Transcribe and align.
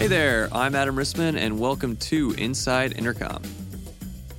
Hey 0.00 0.06
there, 0.06 0.48
I'm 0.50 0.74
Adam 0.74 0.96
Risman, 0.96 1.36
and 1.36 1.60
welcome 1.60 1.94
to 1.96 2.32
Inside 2.38 2.96
Intercom. 2.96 3.42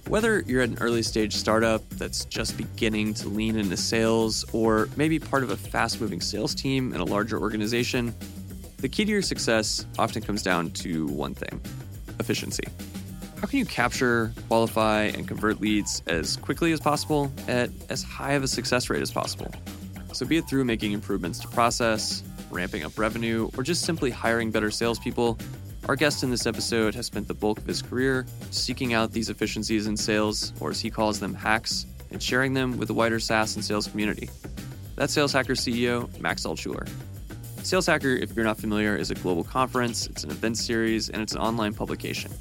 Whether 0.08 0.40
you're 0.48 0.64
at 0.64 0.70
an 0.70 0.80
early 0.82 1.04
stage 1.04 1.36
startup 1.36 1.88
that's 1.92 2.26
just 2.26 2.58
beginning 2.58 3.14
to 3.14 3.30
lean 3.30 3.56
into 3.56 3.78
sales, 3.78 4.44
or 4.54 4.90
maybe 4.96 5.20
part 5.20 5.44
of 5.44 5.52
a 5.52 5.56
fast 5.56 6.02
moving 6.02 6.20
sales 6.20 6.56
team 6.56 6.96
in 6.96 7.00
a 7.00 7.04
larger 7.04 7.40
organization, 7.40 8.12
the 8.78 8.90
key 8.90 9.06
to 9.06 9.12
your 9.12 9.22
success 9.22 9.86
often 10.00 10.24
comes 10.24 10.42
down 10.42 10.72
to 10.72 11.06
one 11.06 11.36
thing 11.36 11.62
efficiency. 12.20 12.68
How 13.40 13.46
can 13.46 13.60
you 13.60 13.66
capture, 13.68 14.34
qualify, 14.48 15.04
and 15.04 15.28
convert 15.28 15.62
leads 15.62 16.02
as 16.08 16.38
quickly 16.38 16.72
as 16.72 16.80
possible 16.80 17.32
at 17.48 17.70
as 17.90 18.02
high 18.02 18.34
of 18.34 18.42
a 18.42 18.48
success 18.48 18.90
rate 18.90 19.04
as 19.04 19.12
possible? 19.12 19.54
So, 20.14 20.26
be 20.26 20.38
it 20.38 20.48
through 20.50 20.66
making 20.66 20.94
improvements 20.94 21.38
to 21.40 21.48
process, 21.50 22.24
ramping 22.52 22.84
up 22.84 22.98
revenue, 22.98 23.50
or 23.58 23.64
just 23.64 23.84
simply 23.84 24.12
hiring 24.12 24.52
better 24.52 24.70
salespeople, 24.70 25.38
our 25.90 25.96
guest 25.96 26.24
in 26.24 26.30
this 26.30 26.46
episode 26.46 26.94
has 26.96 27.08
spent 27.08 27.28
the 27.28 27.34
bulk 27.34 27.58
of 27.58 27.66
his 27.66 27.82
career 27.82 28.26
seeking 28.52 28.94
out 28.94 29.12
these 29.12 29.30
efficiencies 29.30 29.88
in 29.88 29.98
sales, 29.98 30.54
or 30.60 30.70
as 30.70 30.80
he 30.80 30.90
calls 30.90 31.20
them, 31.20 31.34
hacks, 31.34 31.86
and 32.12 32.22
sharing 32.22 32.54
them 32.54 32.78
with 32.78 32.88
the 32.88 32.94
wider 32.94 33.20
SaaS 33.20 33.56
and 33.56 33.66
sales 33.66 33.88
community. 33.88 34.30
That's 34.96 35.14
Sales 35.14 35.34
Hacker 35.34 35.54
CEO 35.54 36.08
Max 36.20 36.46
Altshuler. 36.46 36.88
Sales 37.64 37.86
Hacker, 37.86 38.10
if 38.10 38.36
you're 38.36 38.46
not 38.46 38.58
familiar, 38.58 38.96
is 38.96 39.12
a 39.12 39.16
global 39.16 39.44
conference, 39.44 40.08
it's 40.08 40.24
an 40.24 40.32
event 40.32 40.58
series, 40.58 41.10
and 41.10 41.22
it's 41.22 41.34
an 41.34 41.40
online 41.40 41.74
publication, 41.74 42.32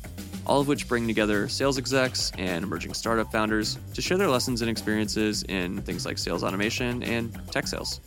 all 0.46 0.60
of 0.60 0.68
which 0.68 0.88
bring 0.88 1.06
together 1.06 1.48
sales 1.48 1.78
execs 1.78 2.32
and 2.38 2.64
emerging 2.64 2.94
startup 2.94 3.30
founders 3.32 3.78
to 3.94 4.02
share 4.02 4.18
their 4.18 4.28
lessons 4.28 4.60
and 4.60 4.70
experiences 4.70 5.44
in 5.44 5.80
things 5.82 6.04
like 6.04 6.18
sales 6.18 6.42
automation 6.42 7.02
and 7.02 7.38
tech 7.50 7.66
sales. 7.66 8.00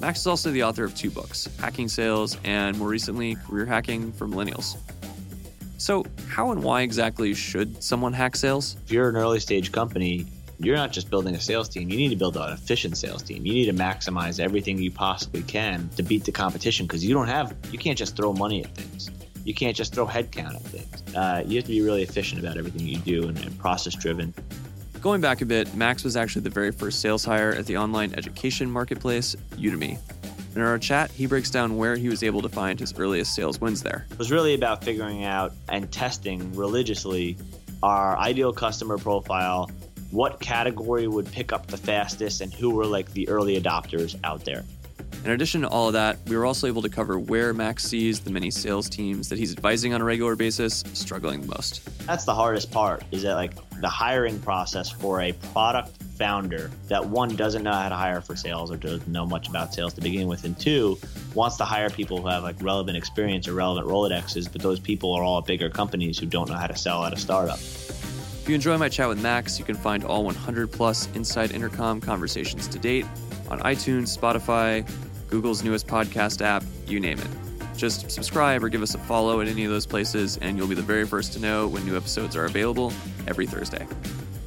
Max 0.00 0.20
is 0.20 0.26
also 0.26 0.50
the 0.50 0.62
author 0.62 0.84
of 0.84 0.94
two 0.94 1.10
books 1.10 1.48
Hacking 1.58 1.88
Sales 1.88 2.38
and 2.44 2.78
more 2.78 2.88
recently, 2.88 3.34
Career 3.34 3.66
Hacking 3.66 4.12
for 4.12 4.26
Millennials. 4.26 4.76
So, 5.76 6.04
how 6.28 6.52
and 6.52 6.62
why 6.62 6.82
exactly 6.82 7.34
should 7.34 7.82
someone 7.82 8.12
hack 8.12 8.36
sales? 8.36 8.76
If 8.84 8.92
you're 8.92 9.08
an 9.08 9.16
early 9.16 9.40
stage 9.40 9.72
company, 9.72 10.26
you're 10.58 10.76
not 10.76 10.92
just 10.92 11.08
building 11.10 11.34
a 11.34 11.40
sales 11.40 11.68
team, 11.68 11.88
you 11.88 11.96
need 11.96 12.10
to 12.10 12.16
build 12.16 12.36
an 12.36 12.52
efficient 12.52 12.96
sales 12.96 13.22
team. 13.22 13.46
You 13.46 13.52
need 13.52 13.66
to 13.66 13.72
maximize 13.72 14.40
everything 14.40 14.78
you 14.78 14.90
possibly 14.90 15.42
can 15.42 15.88
to 15.96 16.02
beat 16.02 16.24
the 16.24 16.32
competition 16.32 16.86
because 16.86 17.04
you 17.04 17.14
don't 17.14 17.28
have, 17.28 17.54
you 17.70 17.78
can't 17.78 17.96
just 17.96 18.16
throw 18.16 18.32
money 18.32 18.64
at 18.64 18.74
things. 18.74 19.10
You 19.44 19.54
can't 19.54 19.74
just 19.74 19.94
throw 19.94 20.06
headcount 20.06 20.56
at 20.56 20.62
things. 20.62 21.14
Uh, 21.16 21.42
you 21.46 21.56
have 21.56 21.64
to 21.64 21.70
be 21.70 21.80
really 21.80 22.02
efficient 22.02 22.42
about 22.42 22.58
everything 22.58 22.86
you 22.86 22.98
do 22.98 23.28
and, 23.28 23.38
and 23.38 23.58
process 23.58 23.94
driven. 23.94 24.34
Going 25.00 25.22
back 25.22 25.40
a 25.40 25.46
bit, 25.46 25.74
Max 25.74 26.04
was 26.04 26.14
actually 26.14 26.42
the 26.42 26.50
very 26.50 26.72
first 26.72 27.00
sales 27.00 27.24
hire 27.24 27.52
at 27.52 27.64
the 27.64 27.78
online 27.78 28.12
education 28.14 28.70
marketplace, 28.70 29.34
Udemy. 29.52 29.98
In 30.54 30.60
our 30.60 30.78
chat, 30.78 31.10
he 31.10 31.24
breaks 31.24 31.50
down 31.50 31.78
where 31.78 31.96
he 31.96 32.10
was 32.10 32.22
able 32.22 32.42
to 32.42 32.50
find 32.50 32.78
his 32.78 32.92
earliest 32.98 33.34
sales 33.34 33.62
wins 33.62 33.82
there. 33.82 34.06
It 34.10 34.18
was 34.18 34.30
really 34.30 34.52
about 34.52 34.84
figuring 34.84 35.24
out 35.24 35.54
and 35.70 35.90
testing 35.90 36.52
religiously 36.54 37.38
our 37.82 38.18
ideal 38.18 38.52
customer 38.52 38.98
profile, 38.98 39.70
what 40.10 40.38
category 40.38 41.06
would 41.06 41.32
pick 41.32 41.50
up 41.50 41.68
the 41.68 41.78
fastest, 41.78 42.42
and 42.42 42.52
who 42.52 42.68
were 42.68 42.84
like 42.84 43.10
the 43.12 43.26
early 43.30 43.58
adopters 43.58 44.18
out 44.22 44.44
there. 44.44 44.64
In 45.24 45.32
addition 45.32 45.60
to 45.60 45.68
all 45.68 45.88
of 45.88 45.92
that, 45.92 46.18
we 46.26 46.36
were 46.36 46.46
also 46.46 46.66
able 46.66 46.80
to 46.80 46.88
cover 46.88 47.18
where 47.18 47.52
Max 47.52 47.84
sees 47.84 48.20
the 48.20 48.30
many 48.30 48.50
sales 48.50 48.88
teams 48.88 49.28
that 49.28 49.38
he's 49.38 49.52
advising 49.52 49.92
on 49.92 50.00
a 50.00 50.04
regular 50.04 50.34
basis 50.34 50.82
struggling 50.94 51.42
the 51.42 51.48
most. 51.48 51.86
That's 52.06 52.24
the 52.24 52.34
hardest 52.34 52.70
part 52.70 53.04
is 53.10 53.22
that 53.22 53.34
like 53.34 53.52
the 53.80 53.88
hiring 53.88 54.38
process 54.40 54.90
for 54.90 55.20
a 55.20 55.32
product 55.52 56.02
founder 56.20 56.70
that 56.88 57.04
one 57.04 57.34
doesn't 57.34 57.62
know 57.62 57.72
how 57.72 57.88
to 57.88 57.94
hire 57.94 58.20
for 58.20 58.36
sales 58.36 58.70
or 58.70 58.76
doesn't 58.76 59.08
know 59.08 59.24
much 59.24 59.48
about 59.48 59.72
sales 59.72 59.94
to 59.94 60.02
begin 60.02 60.28
with 60.28 60.44
and 60.44 60.58
two 60.58 60.98
wants 61.34 61.56
to 61.56 61.64
hire 61.64 61.88
people 61.88 62.20
who 62.20 62.28
have 62.28 62.42
like 62.42 62.56
relevant 62.60 62.94
experience 62.94 63.48
or 63.48 63.54
relevant 63.54 63.86
rolodexes 63.86 64.52
but 64.52 64.60
those 64.60 64.78
people 64.78 65.14
are 65.14 65.22
all 65.22 65.38
at 65.38 65.46
bigger 65.46 65.70
companies 65.70 66.18
who 66.18 66.26
don't 66.26 66.50
know 66.50 66.56
how 66.56 66.66
to 66.66 66.76
sell 66.76 67.06
at 67.06 67.14
a 67.14 67.16
startup 67.16 67.56
if 67.58 68.44
you 68.46 68.54
enjoy 68.54 68.76
my 68.76 68.86
chat 68.86 69.08
with 69.08 69.22
max 69.22 69.58
you 69.58 69.64
can 69.64 69.74
find 69.74 70.04
all 70.04 70.22
100 70.22 70.70
plus 70.70 71.08
inside 71.14 71.52
intercom 71.52 72.02
conversations 72.02 72.68
to 72.68 72.78
date 72.78 73.06
on 73.48 73.58
itunes 73.60 74.14
spotify 74.14 74.86
Google's 75.30 75.62
newest 75.62 75.86
podcast 75.86 76.42
app, 76.42 76.62
you 76.86 77.00
name 77.00 77.18
it. 77.18 77.28
Just 77.76 78.10
subscribe 78.10 78.62
or 78.62 78.68
give 78.68 78.82
us 78.82 78.94
a 78.94 78.98
follow 78.98 79.40
at 79.40 79.48
any 79.48 79.64
of 79.64 79.70
those 79.70 79.86
places, 79.86 80.36
and 80.38 80.58
you'll 80.58 80.66
be 80.66 80.74
the 80.74 80.82
very 80.82 81.06
first 81.06 81.32
to 81.32 81.40
know 81.40 81.66
when 81.66 81.84
new 81.86 81.96
episodes 81.96 82.36
are 82.36 82.44
available 82.44 82.92
every 83.26 83.46
Thursday. 83.46 83.86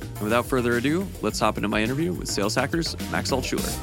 And 0.01 0.21
without 0.21 0.45
further 0.45 0.77
ado, 0.77 1.07
let's 1.21 1.39
hop 1.39 1.57
into 1.57 1.69
my 1.69 1.81
interview 1.81 2.13
with 2.13 2.27
sales 2.29 2.53
hackers 2.53 2.95
Max 3.11 3.31
Altshuler. 3.31 3.73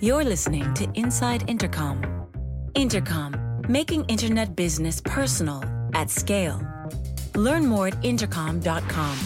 You're 0.00 0.24
listening 0.24 0.74
to 0.74 0.90
Inside 0.94 1.48
Intercom. 1.48 2.28
Intercom, 2.74 3.62
making 3.68 4.04
internet 4.06 4.54
business 4.54 5.00
personal 5.00 5.64
at 5.94 6.10
scale. 6.10 6.60
Learn 7.34 7.64
more 7.66 7.86
at 7.86 8.04
intercom.com. 8.04 9.16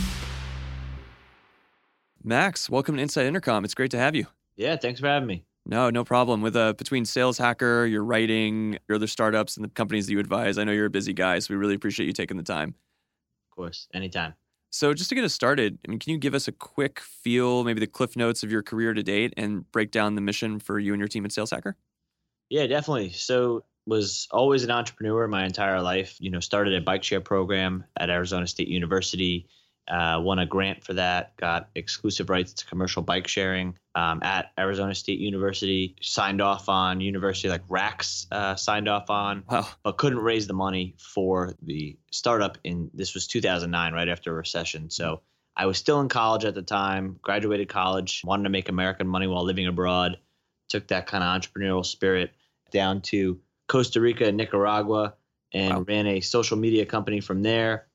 Max, 2.28 2.68
welcome 2.68 2.96
to 2.96 3.00
Inside 3.00 3.24
Intercom. 3.24 3.64
It's 3.64 3.72
great 3.72 3.90
to 3.92 3.98
have 3.98 4.14
you. 4.14 4.26
Yeah, 4.54 4.76
thanks 4.76 5.00
for 5.00 5.06
having 5.06 5.26
me. 5.26 5.44
No, 5.64 5.88
no 5.88 6.04
problem. 6.04 6.42
With 6.42 6.56
uh, 6.56 6.74
between 6.74 7.06
Sales 7.06 7.38
Hacker, 7.38 7.86
your 7.86 8.04
writing, 8.04 8.76
your 8.86 8.96
other 8.96 9.06
startups, 9.06 9.56
and 9.56 9.64
the 9.64 9.70
companies 9.70 10.04
that 10.06 10.12
you 10.12 10.18
advise, 10.18 10.58
I 10.58 10.64
know 10.64 10.72
you're 10.72 10.84
a 10.84 10.90
busy 10.90 11.14
guy, 11.14 11.38
so 11.38 11.54
we 11.54 11.56
really 11.56 11.74
appreciate 11.74 12.04
you 12.04 12.12
taking 12.12 12.36
the 12.36 12.42
time. 12.42 12.74
Of 13.50 13.56
course, 13.56 13.88
anytime. 13.94 14.34
So, 14.68 14.92
just 14.92 15.08
to 15.08 15.14
get 15.14 15.24
us 15.24 15.32
started, 15.32 15.78
I 15.86 15.90
mean, 15.90 15.98
can 15.98 16.12
you 16.12 16.18
give 16.18 16.34
us 16.34 16.48
a 16.48 16.52
quick 16.52 17.00
feel, 17.00 17.64
maybe 17.64 17.80
the 17.80 17.86
cliff 17.86 18.14
notes 18.14 18.42
of 18.42 18.52
your 18.52 18.62
career 18.62 18.92
to 18.92 19.02
date, 19.02 19.32
and 19.38 19.64
break 19.72 19.90
down 19.90 20.14
the 20.14 20.20
mission 20.20 20.58
for 20.58 20.78
you 20.78 20.92
and 20.92 21.00
your 21.00 21.08
team 21.08 21.24
at 21.24 21.32
Sales 21.32 21.50
Hacker? 21.50 21.76
Yeah, 22.50 22.66
definitely. 22.66 23.08
So, 23.12 23.64
was 23.86 24.28
always 24.30 24.64
an 24.64 24.70
entrepreneur 24.70 25.26
my 25.28 25.46
entire 25.46 25.80
life. 25.80 26.14
You 26.20 26.28
know, 26.28 26.40
started 26.40 26.74
a 26.74 26.82
bike 26.82 27.04
share 27.04 27.22
program 27.22 27.84
at 27.96 28.10
Arizona 28.10 28.46
State 28.46 28.68
University 28.68 29.48
uh, 29.88 30.20
won 30.22 30.38
a 30.38 30.46
grant 30.46 30.84
for 30.84 30.94
that, 30.94 31.36
got 31.36 31.70
exclusive 31.74 32.28
rights 32.28 32.52
to 32.52 32.66
commercial 32.66 33.02
bike 33.02 33.26
sharing 33.26 33.76
um, 33.94 34.20
at 34.22 34.52
Arizona 34.58 34.94
State 34.94 35.18
University, 35.18 35.96
signed 36.02 36.40
off 36.40 36.68
on 36.68 37.00
university 37.00 37.48
like 37.48 37.66
RACS 37.68 38.26
uh, 38.30 38.54
signed 38.54 38.88
off 38.88 39.10
on, 39.10 39.44
wow. 39.50 39.66
but 39.82 39.96
couldn't 39.96 40.18
raise 40.18 40.46
the 40.46 40.54
money 40.54 40.94
for 40.98 41.54
the 41.62 41.98
startup. 42.10 42.58
In 42.64 42.90
this 42.92 43.14
was 43.14 43.26
2009, 43.26 43.92
right 43.92 44.08
after 44.08 44.32
a 44.32 44.34
recession. 44.34 44.90
So 44.90 45.22
I 45.56 45.66
was 45.66 45.78
still 45.78 46.00
in 46.00 46.08
college 46.08 46.44
at 46.44 46.54
the 46.54 46.62
time, 46.62 47.18
graduated 47.22 47.68
college, 47.68 48.22
wanted 48.24 48.44
to 48.44 48.50
make 48.50 48.68
American 48.68 49.08
money 49.08 49.26
while 49.26 49.44
living 49.44 49.66
abroad, 49.66 50.18
took 50.68 50.86
that 50.88 51.06
kind 51.06 51.24
of 51.24 51.40
entrepreneurial 51.40 51.84
spirit 51.84 52.32
down 52.70 53.00
to 53.00 53.40
Costa 53.68 54.00
Rica 54.00 54.26
and 54.26 54.36
Nicaragua 54.36 55.14
and 55.52 55.74
wow. 55.74 55.84
ran 55.88 56.06
a 56.06 56.20
social 56.20 56.56
media 56.56 56.84
company 56.84 57.20
from 57.20 57.42
there 57.42 57.86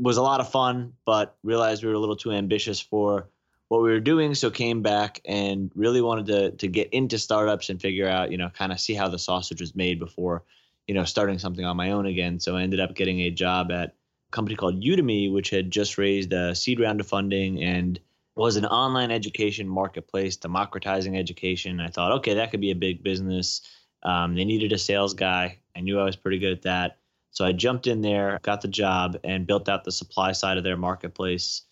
was 0.00 0.16
a 0.16 0.22
lot 0.22 0.40
of 0.40 0.50
fun, 0.50 0.94
but 1.04 1.36
realized 1.42 1.82
we 1.82 1.88
were 1.88 1.94
a 1.94 1.98
little 1.98 2.16
too 2.16 2.32
ambitious 2.32 2.80
for 2.80 3.28
what 3.68 3.82
we 3.82 3.90
were 3.90 4.00
doing. 4.00 4.34
So 4.34 4.50
came 4.50 4.82
back 4.82 5.20
and 5.24 5.70
really 5.74 6.00
wanted 6.00 6.26
to 6.26 6.50
to 6.52 6.68
get 6.68 6.92
into 6.92 7.18
startups 7.18 7.70
and 7.70 7.80
figure 7.80 8.08
out, 8.08 8.30
you 8.30 8.38
know, 8.38 8.50
kind 8.50 8.72
of 8.72 8.80
see 8.80 8.94
how 8.94 9.08
the 9.08 9.18
sausage 9.18 9.60
was 9.60 9.76
made 9.76 9.98
before, 9.98 10.44
you 10.86 10.94
know, 10.94 11.04
starting 11.04 11.38
something 11.38 11.64
on 11.64 11.76
my 11.76 11.92
own 11.92 12.06
again. 12.06 12.40
So 12.40 12.56
I 12.56 12.62
ended 12.62 12.80
up 12.80 12.94
getting 12.94 13.20
a 13.20 13.30
job 13.30 13.70
at 13.70 13.88
a 13.88 14.32
company 14.32 14.56
called 14.56 14.82
Udemy, 14.82 15.32
which 15.32 15.50
had 15.50 15.70
just 15.70 15.98
raised 15.98 16.32
a 16.32 16.54
seed 16.54 16.80
round 16.80 17.00
of 17.00 17.06
funding 17.06 17.62
and 17.62 18.00
was 18.36 18.56
an 18.56 18.64
online 18.66 19.10
education 19.10 19.68
marketplace, 19.68 20.36
democratizing 20.36 21.16
education. 21.16 21.78
I 21.78 21.88
thought, 21.88 22.12
okay, 22.12 22.34
that 22.34 22.50
could 22.50 22.60
be 22.60 22.70
a 22.70 22.76
big 22.76 23.02
business. 23.02 23.60
Um, 24.02 24.34
they 24.34 24.44
needed 24.44 24.72
a 24.72 24.78
sales 24.78 25.14
guy. 25.14 25.58
I 25.76 25.80
knew 25.80 26.00
I 26.00 26.04
was 26.04 26.16
pretty 26.16 26.38
good 26.38 26.52
at 26.52 26.62
that. 26.62 26.96
So 27.30 27.44
I 27.44 27.52
jumped 27.52 27.86
in 27.86 28.00
there, 28.00 28.38
got 28.42 28.60
the 28.60 28.68
job, 28.68 29.18
and 29.24 29.46
built 29.46 29.68
out 29.68 29.84
the 29.84 29.92
supply 29.92 30.32
side 30.32 30.58
of 30.58 30.64
their 30.64 30.76
marketplace. 30.76 31.62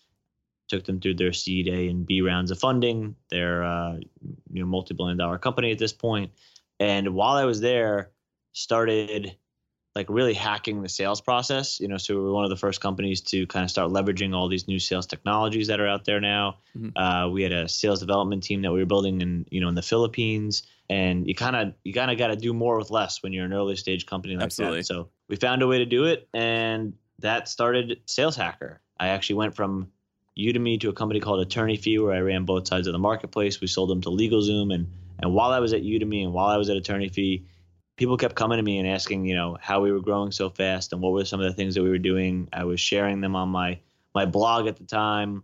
Took 0.69 0.85
them 0.85 0.99
through 0.99 1.15
their 1.15 1.33
seed 1.33 1.67
A 1.67 1.89
and 1.89 2.05
B 2.05 2.21
rounds 2.21 2.51
of 2.51 2.59
funding. 2.59 3.15
They're 3.29 3.63
uh, 3.63 3.97
you 4.51 4.61
know 4.61 4.65
multi-billion 4.65 5.17
dollar 5.17 5.37
company 5.37 5.71
at 5.71 5.79
this 5.79 5.93
point. 5.93 6.31
And 6.79 7.15
while 7.15 7.35
I 7.35 7.45
was 7.45 7.59
there, 7.59 8.11
started 8.53 9.35
like 9.95 10.07
really 10.09 10.35
hacking 10.35 10.81
the 10.83 10.89
sales 10.89 11.21
process. 11.21 11.79
You 11.79 11.87
know, 11.87 11.97
so 11.97 12.13
we 12.13 12.21
were 12.21 12.31
one 12.31 12.43
of 12.43 12.51
the 12.51 12.55
first 12.55 12.81
companies 12.81 13.21
to 13.21 13.47
kind 13.47 13.63
of 13.63 13.71
start 13.71 13.89
leveraging 13.89 14.35
all 14.35 14.47
these 14.47 14.67
new 14.67 14.79
sales 14.79 15.07
technologies 15.07 15.67
that 15.67 15.79
are 15.79 15.87
out 15.87 16.05
there 16.05 16.21
now. 16.21 16.57
Mm-hmm. 16.77 16.95
Uh, 16.95 17.29
we 17.29 17.41
had 17.41 17.51
a 17.51 17.67
sales 17.67 17.99
development 17.99 18.43
team 18.43 18.61
that 18.61 18.71
we 18.71 18.79
were 18.79 18.85
building 18.85 19.21
in 19.21 19.45
you 19.49 19.59
know 19.59 19.69
in 19.69 19.75
the 19.75 19.81
Philippines 19.81 20.63
and 20.89 21.27
you 21.27 21.35
kind 21.35 21.55
of 21.55 21.73
you 21.83 21.93
kind 21.93 22.11
of 22.11 22.17
got 22.17 22.27
to 22.27 22.35
do 22.35 22.53
more 22.53 22.77
with 22.77 22.89
less 22.89 23.21
when 23.21 23.33
you're 23.33 23.45
an 23.45 23.53
early 23.53 23.75
stage 23.75 24.05
company 24.05 24.35
like 24.35 24.45
Absolutely. 24.45 24.79
that. 24.79 24.85
So 24.85 25.09
we 25.29 25.35
found 25.35 25.61
a 25.61 25.67
way 25.67 25.77
to 25.77 25.85
do 25.85 26.05
it, 26.05 26.27
and 26.33 26.93
that 27.19 27.47
started 27.47 28.01
Sales 28.05 28.35
Hacker. 28.35 28.81
I 28.99 29.09
actually 29.09 29.35
went 29.35 29.55
from 29.55 29.91
Udemy 30.37 30.79
to 30.81 30.89
a 30.89 30.93
company 30.93 31.19
called 31.19 31.39
Attorney 31.39 31.77
Fee, 31.77 31.99
where 31.99 32.13
I 32.13 32.19
ran 32.19 32.45
both 32.45 32.67
sides 32.67 32.87
of 32.87 32.93
the 32.93 32.99
marketplace. 32.99 33.61
We 33.61 33.67
sold 33.67 33.89
them 33.89 34.01
to 34.01 34.09
LegalZoom, 34.09 34.73
and 34.73 34.87
and 35.19 35.33
while 35.33 35.51
I 35.51 35.59
was 35.59 35.73
at 35.73 35.83
Udemy 35.83 36.23
and 36.23 36.33
while 36.33 36.47
I 36.47 36.57
was 36.57 36.69
at 36.69 36.77
Attorney 36.77 37.09
Fee, 37.09 37.45
people 37.97 38.17
kept 38.17 38.35
coming 38.35 38.57
to 38.57 38.63
me 38.63 38.79
and 38.79 38.87
asking, 38.87 39.25
you 39.25 39.35
know, 39.35 39.57
how 39.59 39.81
we 39.81 39.91
were 39.91 39.99
growing 39.99 40.31
so 40.31 40.49
fast 40.49 40.93
and 40.93 41.01
what 41.01 41.11
were 41.11 41.25
some 41.25 41.41
of 41.41 41.45
the 41.45 41.53
things 41.53 41.75
that 41.75 41.83
we 41.83 41.89
were 41.89 41.97
doing. 41.97 42.47
I 42.53 42.63
was 42.63 42.79
sharing 42.79 43.21
them 43.21 43.35
on 43.35 43.49
my 43.49 43.79
my 44.15 44.25
blog 44.25 44.67
at 44.67 44.77
the 44.77 44.85
time. 44.85 45.43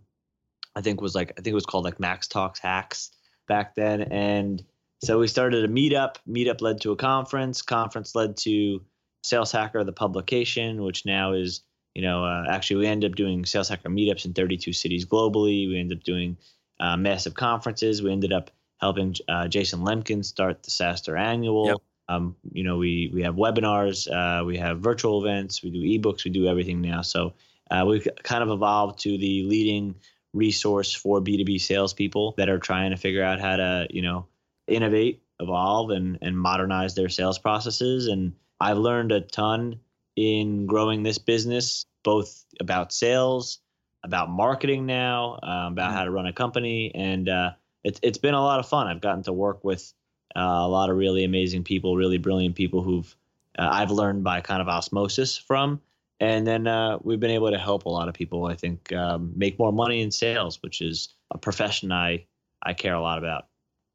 I 0.74 0.80
think 0.80 1.00
was 1.00 1.14
like 1.14 1.30
I 1.32 1.42
think 1.42 1.48
it 1.48 1.54
was 1.54 1.66
called 1.66 1.84
like 1.84 2.00
Max 2.00 2.26
Talks 2.26 2.58
Hacks 2.58 3.12
back 3.46 3.74
then, 3.76 4.02
and 4.02 4.64
So 5.02 5.18
we 5.18 5.28
started 5.28 5.64
a 5.64 5.68
meetup. 5.68 6.16
Meetup 6.28 6.60
led 6.60 6.80
to 6.80 6.92
a 6.92 6.96
conference. 6.96 7.62
Conference 7.62 8.14
led 8.14 8.36
to 8.38 8.80
Sales 9.26 9.50
Hacker, 9.50 9.82
the 9.82 9.92
publication, 9.92 10.82
which 10.82 11.04
now 11.04 11.32
is, 11.32 11.62
you 11.94 12.02
know, 12.02 12.24
uh, 12.24 12.44
actually 12.48 12.76
we 12.76 12.86
end 12.86 13.04
up 13.04 13.16
doing 13.16 13.44
Sales 13.44 13.68
Hacker 13.68 13.88
meetups 13.88 14.24
in 14.24 14.32
32 14.32 14.72
cities 14.72 15.04
globally. 15.04 15.68
We 15.68 15.80
end 15.80 15.92
up 15.92 16.04
doing 16.04 16.36
uh, 16.78 16.96
massive 16.96 17.34
conferences. 17.34 18.02
We 18.02 18.12
ended 18.12 18.32
up 18.32 18.52
helping 18.80 19.16
uh, 19.28 19.48
Jason 19.48 19.80
Lemkin 19.80 20.24
start 20.24 20.62
the 20.62 20.70
SaaStr 20.70 21.18
Annual. 21.18 21.66
Yep. 21.66 21.76
Um, 22.08 22.36
you 22.52 22.62
know, 22.62 22.76
we 22.76 23.10
we 23.12 23.22
have 23.22 23.34
webinars, 23.34 24.06
uh, 24.08 24.44
we 24.44 24.56
have 24.58 24.78
virtual 24.78 25.24
events, 25.24 25.64
we 25.64 25.70
do 25.70 25.80
ebooks, 25.80 26.24
we 26.24 26.30
do 26.30 26.46
everything 26.46 26.80
now. 26.80 27.02
So 27.02 27.32
uh, 27.68 27.84
we've 27.84 28.06
kind 28.22 28.44
of 28.44 28.50
evolved 28.50 29.00
to 29.00 29.18
the 29.18 29.42
leading 29.42 29.96
resource 30.32 30.94
for 30.94 31.20
B2B 31.20 31.60
salespeople 31.60 32.34
that 32.36 32.48
are 32.48 32.60
trying 32.60 32.92
to 32.92 32.96
figure 32.96 33.24
out 33.24 33.40
how 33.40 33.56
to, 33.56 33.88
you 33.90 34.02
know, 34.02 34.26
innovate, 34.68 35.24
evolve, 35.40 35.90
and 35.90 36.16
and 36.22 36.38
modernize 36.38 36.94
their 36.94 37.08
sales 37.08 37.40
processes. 37.40 38.06
And 38.06 38.34
I've 38.60 38.78
learned 38.78 39.12
a 39.12 39.20
ton 39.20 39.80
in 40.16 40.66
growing 40.66 41.02
this 41.02 41.18
business, 41.18 41.84
both 42.02 42.44
about 42.60 42.92
sales, 42.92 43.60
about 44.02 44.30
marketing 44.30 44.86
now, 44.86 45.38
um, 45.42 45.72
about 45.72 45.92
how 45.92 46.04
to 46.04 46.10
run 46.10 46.26
a 46.26 46.32
company, 46.32 46.92
and 46.94 47.28
uh, 47.28 47.50
it's 47.84 48.00
it's 48.02 48.18
been 48.18 48.34
a 48.34 48.42
lot 48.42 48.60
of 48.60 48.68
fun. 48.68 48.86
I've 48.86 49.00
gotten 49.00 49.22
to 49.24 49.32
work 49.32 49.62
with 49.62 49.92
uh, 50.34 50.40
a 50.40 50.68
lot 50.68 50.90
of 50.90 50.96
really 50.96 51.24
amazing 51.24 51.64
people, 51.64 51.96
really 51.96 52.18
brilliant 52.18 52.54
people 52.54 52.82
who've 52.82 53.14
uh, 53.58 53.68
I've 53.70 53.90
learned 53.90 54.24
by 54.24 54.40
kind 54.40 54.62
of 54.62 54.68
osmosis 54.68 55.36
from, 55.36 55.80
and 56.20 56.46
then 56.46 56.66
uh, 56.66 56.98
we've 57.02 57.20
been 57.20 57.30
able 57.30 57.50
to 57.50 57.58
help 57.58 57.84
a 57.84 57.90
lot 57.90 58.08
of 58.08 58.14
people. 58.14 58.46
I 58.46 58.54
think 58.54 58.92
um, 58.92 59.32
make 59.36 59.58
more 59.58 59.72
money 59.72 60.00
in 60.00 60.10
sales, 60.10 60.62
which 60.62 60.80
is 60.80 61.10
a 61.30 61.38
profession 61.38 61.92
I 61.92 62.24
I 62.62 62.72
care 62.72 62.94
a 62.94 63.02
lot 63.02 63.18
about. 63.18 63.48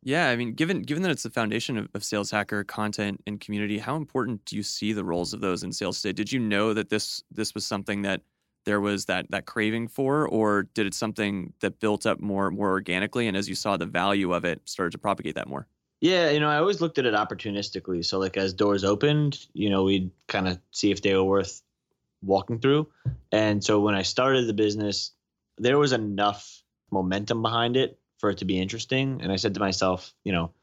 Yeah, 0.03 0.29
I 0.29 0.35
mean, 0.35 0.53
given 0.53 0.81
given 0.81 1.03
that 1.03 1.11
it's 1.11 1.23
the 1.23 1.29
foundation 1.29 1.77
of, 1.77 1.87
of 1.93 2.03
Sales 2.03 2.31
Hacker 2.31 2.63
content 2.63 3.21
and 3.27 3.39
community, 3.39 3.77
how 3.77 3.95
important 3.95 4.43
do 4.45 4.55
you 4.55 4.63
see 4.63 4.93
the 4.93 5.03
roles 5.03 5.33
of 5.33 5.41
those 5.41 5.63
in 5.63 5.71
sales 5.71 6.01
today? 6.01 6.13
Did 6.13 6.31
you 6.31 6.39
know 6.39 6.73
that 6.73 6.89
this 6.89 7.23
this 7.31 7.53
was 7.53 7.65
something 7.65 8.01
that 8.01 8.21
there 8.65 8.81
was 8.81 9.05
that 9.05 9.29
that 9.29 9.45
craving 9.45 9.87
for, 9.87 10.27
or 10.27 10.63
did 10.73 10.87
it 10.87 10.95
something 10.95 11.53
that 11.61 11.79
built 11.79 12.07
up 12.07 12.19
more 12.19 12.49
more 12.49 12.69
organically, 12.69 13.27
and 13.27 13.37
as 13.37 13.47
you 13.47 13.53
saw 13.53 13.77
the 13.77 13.85
value 13.85 14.33
of 14.33 14.43
it, 14.43 14.61
started 14.65 14.91
to 14.91 14.97
propagate 14.97 15.35
that 15.35 15.47
more? 15.47 15.67
Yeah, 15.99 16.31
you 16.31 16.39
know, 16.39 16.49
I 16.49 16.57
always 16.57 16.81
looked 16.81 16.97
at 16.97 17.05
it 17.05 17.13
opportunistically. 17.13 18.03
So 18.03 18.17
like 18.17 18.35
as 18.35 18.53
doors 18.53 18.83
opened, 18.83 19.45
you 19.53 19.69
know, 19.69 19.83
we'd 19.83 20.09
kind 20.27 20.47
of 20.47 20.59
see 20.71 20.89
if 20.89 21.03
they 21.03 21.13
were 21.13 21.23
worth 21.23 21.61
walking 22.23 22.59
through. 22.59 22.87
And 23.31 23.63
so 23.63 23.79
when 23.79 23.93
I 23.93 24.01
started 24.01 24.47
the 24.47 24.53
business, 24.53 25.11
there 25.59 25.77
was 25.77 25.93
enough 25.93 26.63
momentum 26.89 27.43
behind 27.43 27.77
it 27.77 27.99
for 28.21 28.29
it 28.29 28.37
to 28.37 28.45
be 28.45 28.59
interesting. 28.59 29.19
And 29.21 29.31
I 29.31 29.35
said 29.35 29.55
to 29.55 29.59
myself, 29.59 30.13
you 30.23 30.31
know, 30.31 30.53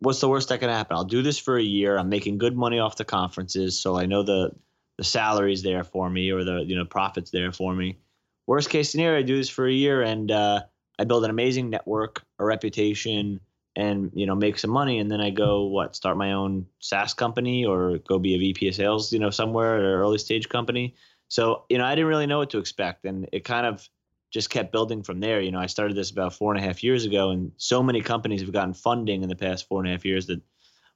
what's 0.00 0.20
the 0.20 0.28
worst 0.28 0.48
that 0.48 0.58
can 0.58 0.70
happen? 0.70 0.96
I'll 0.96 1.04
do 1.04 1.22
this 1.22 1.38
for 1.38 1.56
a 1.56 1.62
year. 1.62 1.96
I'm 1.96 2.08
making 2.08 2.38
good 2.38 2.56
money 2.56 2.80
off 2.80 2.96
the 2.96 3.04
conferences, 3.04 3.78
so 3.78 3.96
I 3.96 4.06
know 4.06 4.24
the 4.24 4.50
the 4.98 5.04
salary's 5.04 5.62
there 5.62 5.84
for 5.84 6.10
me 6.10 6.30
or 6.30 6.44
the 6.44 6.64
you 6.66 6.74
know 6.74 6.84
profits 6.84 7.30
there 7.30 7.52
for 7.52 7.74
me. 7.74 7.98
Worst 8.46 8.70
case 8.70 8.90
scenario, 8.90 9.20
I 9.20 9.22
do 9.22 9.36
this 9.36 9.48
for 9.48 9.66
a 9.66 9.72
year 9.72 10.02
and 10.02 10.30
uh, 10.30 10.62
I 10.98 11.04
build 11.04 11.24
an 11.24 11.30
amazing 11.30 11.70
network, 11.70 12.22
a 12.38 12.44
reputation, 12.44 13.40
and 13.76 14.10
you 14.14 14.26
know 14.26 14.34
make 14.34 14.58
some 14.58 14.70
money, 14.70 14.98
and 14.98 15.10
then 15.10 15.20
I 15.20 15.30
go 15.30 15.66
what 15.66 15.94
start 15.94 16.16
my 16.16 16.32
own 16.32 16.66
SaaS 16.80 17.14
company 17.14 17.64
or 17.64 17.98
go 17.98 18.18
be 18.18 18.34
a 18.34 18.38
VP 18.38 18.68
of 18.68 18.74
sales, 18.74 19.12
you 19.12 19.18
know, 19.18 19.30
somewhere 19.30 19.76
at 19.76 19.84
an 19.84 19.86
early 19.86 20.18
stage 20.18 20.48
company. 20.48 20.94
So 21.28 21.64
you 21.68 21.78
know, 21.78 21.84
I 21.84 21.94
didn't 21.94 22.08
really 22.08 22.26
know 22.26 22.38
what 22.38 22.50
to 22.50 22.58
expect, 22.58 23.04
and 23.04 23.28
it 23.32 23.44
kind 23.44 23.66
of 23.66 23.88
just 24.30 24.50
kept 24.50 24.72
building 24.72 25.02
from 25.02 25.20
there. 25.20 25.40
You 25.40 25.50
know, 25.50 25.58
I 25.58 25.66
started 25.66 25.96
this 25.96 26.10
about 26.10 26.34
four 26.34 26.54
and 26.54 26.62
a 26.62 26.66
half 26.66 26.82
years 26.82 27.04
ago, 27.04 27.30
and 27.30 27.52
so 27.56 27.82
many 27.82 28.00
companies 28.00 28.40
have 28.40 28.52
gotten 28.52 28.74
funding 28.74 29.22
in 29.22 29.28
the 29.28 29.36
past 29.36 29.68
four 29.68 29.80
and 29.80 29.88
a 29.88 29.92
half 29.92 30.04
years 30.04 30.26
that 30.26 30.40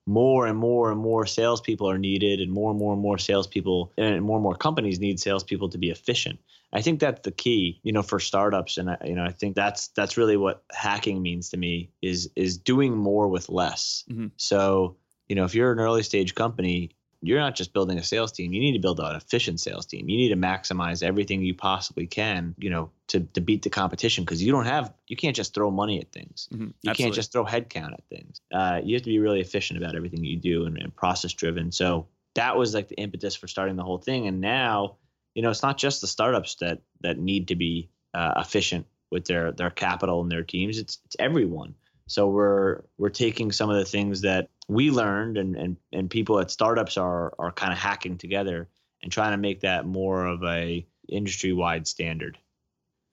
more 0.07 0.47
and 0.47 0.59
more 0.59 0.91
and 0.91 1.01
more 1.01 1.25
salespeople 1.27 1.89
are 1.89 1.99
needed, 1.99 2.41
and 2.41 2.53
more 2.53 2.71
and 2.71 2.79
more 2.79 2.93
and 2.93 3.03
more 3.03 3.19
salespeople 3.19 3.93
and 3.97 4.23
more 4.23 4.37
and 4.37 4.43
more 4.43 4.55
companies 4.55 5.01
need 5.01 5.19
salespeople 5.19 5.69
to 5.71 5.79
be 5.79 5.91
efficient. 5.91 6.39
I 6.73 6.83
think 6.83 7.01
that's 7.01 7.23
the 7.23 7.31
key, 7.31 7.81
you 7.85 7.93
know, 7.93 8.03
for 8.03 8.21
startups, 8.21 8.79
and 8.79 8.91
I, 8.91 8.99
you 9.05 9.15
know, 9.15 9.25
I 9.25 9.31
think 9.31 9.55
that's 9.55 9.89
that's 9.89 10.17
really 10.17 10.37
what 10.37 10.65
hacking 10.73 11.23
means 11.23 11.49
to 11.51 11.57
me 11.57 11.91
is 12.03 12.31
is 12.37 12.59
doing 12.59 12.97
more 12.97 13.29
with 13.29 13.49
less. 13.49 14.05
Mm-hmm. 14.11 14.27
So, 14.37 14.97
you 15.29 15.37
know, 15.37 15.45
if 15.45 15.55
you're 15.55 15.73
an 15.73 15.79
early 15.79 16.03
stage 16.03 16.35
company, 16.35 16.91
you're 17.27 17.41
not 17.41 17.55
just 17.55 17.73
building 17.73 17.99
a 17.99 18.03
sales 18.03 18.33
team. 18.33 18.53
You 18.53 18.61
need 18.61 18.73
to 18.73 18.79
build 18.79 19.01
an 19.01 19.17
efficient 19.17 19.61
sales 19.61 19.87
team. 19.87 20.09
You 20.09 20.17
need 20.17 20.29
to 20.29 20.37
maximize 20.37 21.03
everything 21.03 21.43
you 21.43 21.55
possibly 21.55 22.07
can, 22.07 22.55
you 22.59 22.71
know, 22.71 22.91
to, 23.09 23.21
to 23.21 23.41
beat 23.41 23.63
the 23.63 23.71
competition 23.71 24.25
because 24.25 24.43
you 24.43 24.53
don't 24.53 24.67
have, 24.67 24.93
you 25.09 25.17
can't 25.17 25.35
just 25.35 25.55
throw 25.55 25.71
money 25.71 26.01
at 26.01 26.13
things. 26.13 26.49
Mm-hmm. 26.53 26.63
You 26.63 26.69
Absolutely. 26.91 27.05
can't 27.05 27.15
just 27.15 27.33
throw 27.33 27.45
headcount 27.45 27.93
at 27.93 28.05
things. 28.09 28.41
Uh, 28.53 28.81
you 28.85 28.95
have 28.95 29.03
to 29.03 29.11
be 29.11 29.19
really 29.19 29.41
efficient 29.41 29.83
about 29.83 29.97
everything 29.97 30.25
you 30.25 30.37
do 30.37 30.67
and, 30.67 30.77
and 30.79 30.95
process 30.95 31.33
driven. 31.33 31.73
So 31.73 32.09
that 32.35 32.57
was 32.57 32.75
like 32.75 32.89
the 32.89 32.97
impetus 32.97 33.35
for 33.35 33.49
starting 33.49 33.77
the 33.77 33.85
whole 33.85 33.99
thing. 33.99 34.27
And 34.27 34.41
now, 34.41 34.97
you 35.35 35.43
know, 35.43 35.51
it's 35.51 35.63
not 35.63 35.79
just 35.79 36.01
the 36.01 36.07
startups 36.07 36.57
that 36.57 36.81
that 37.01 37.19
need 37.19 37.49
to 37.49 37.57
be 37.57 37.91
uh, 38.13 38.35
efficient 38.37 38.87
with 39.11 39.25
their 39.25 39.53
their 39.53 39.71
capital 39.71 40.21
and 40.21 40.31
their 40.31 40.43
teams. 40.43 40.79
It's 40.79 40.99
it's 41.07 41.17
everyone. 41.19 41.75
So 42.07 42.29
we're 42.29 42.83
we're 42.99 43.11
taking 43.11 43.51
some 43.53 43.71
of 43.71 43.77
the 43.77 43.85
things 43.85 44.21
that 44.23 44.51
we 44.69 44.91
learned 44.91 45.37
and 45.37 45.57
and, 45.57 45.77
and 45.93 46.11
people 46.11 46.39
at 46.41 46.51
startups 46.51 46.97
are 46.97 47.35
are 47.39 47.53
kind 47.53 47.73
of 47.73 47.79
hacking 47.79 48.19
together 48.19 48.69
and 49.03 49.13
trying 49.13 49.33
to 49.33 49.37
make 49.37 49.61
that 49.61 49.87
more 49.87 50.27
of 50.27 50.43
a 50.45 50.87
industry 51.09 51.53
wide 51.53 51.87
standard. 51.87 52.39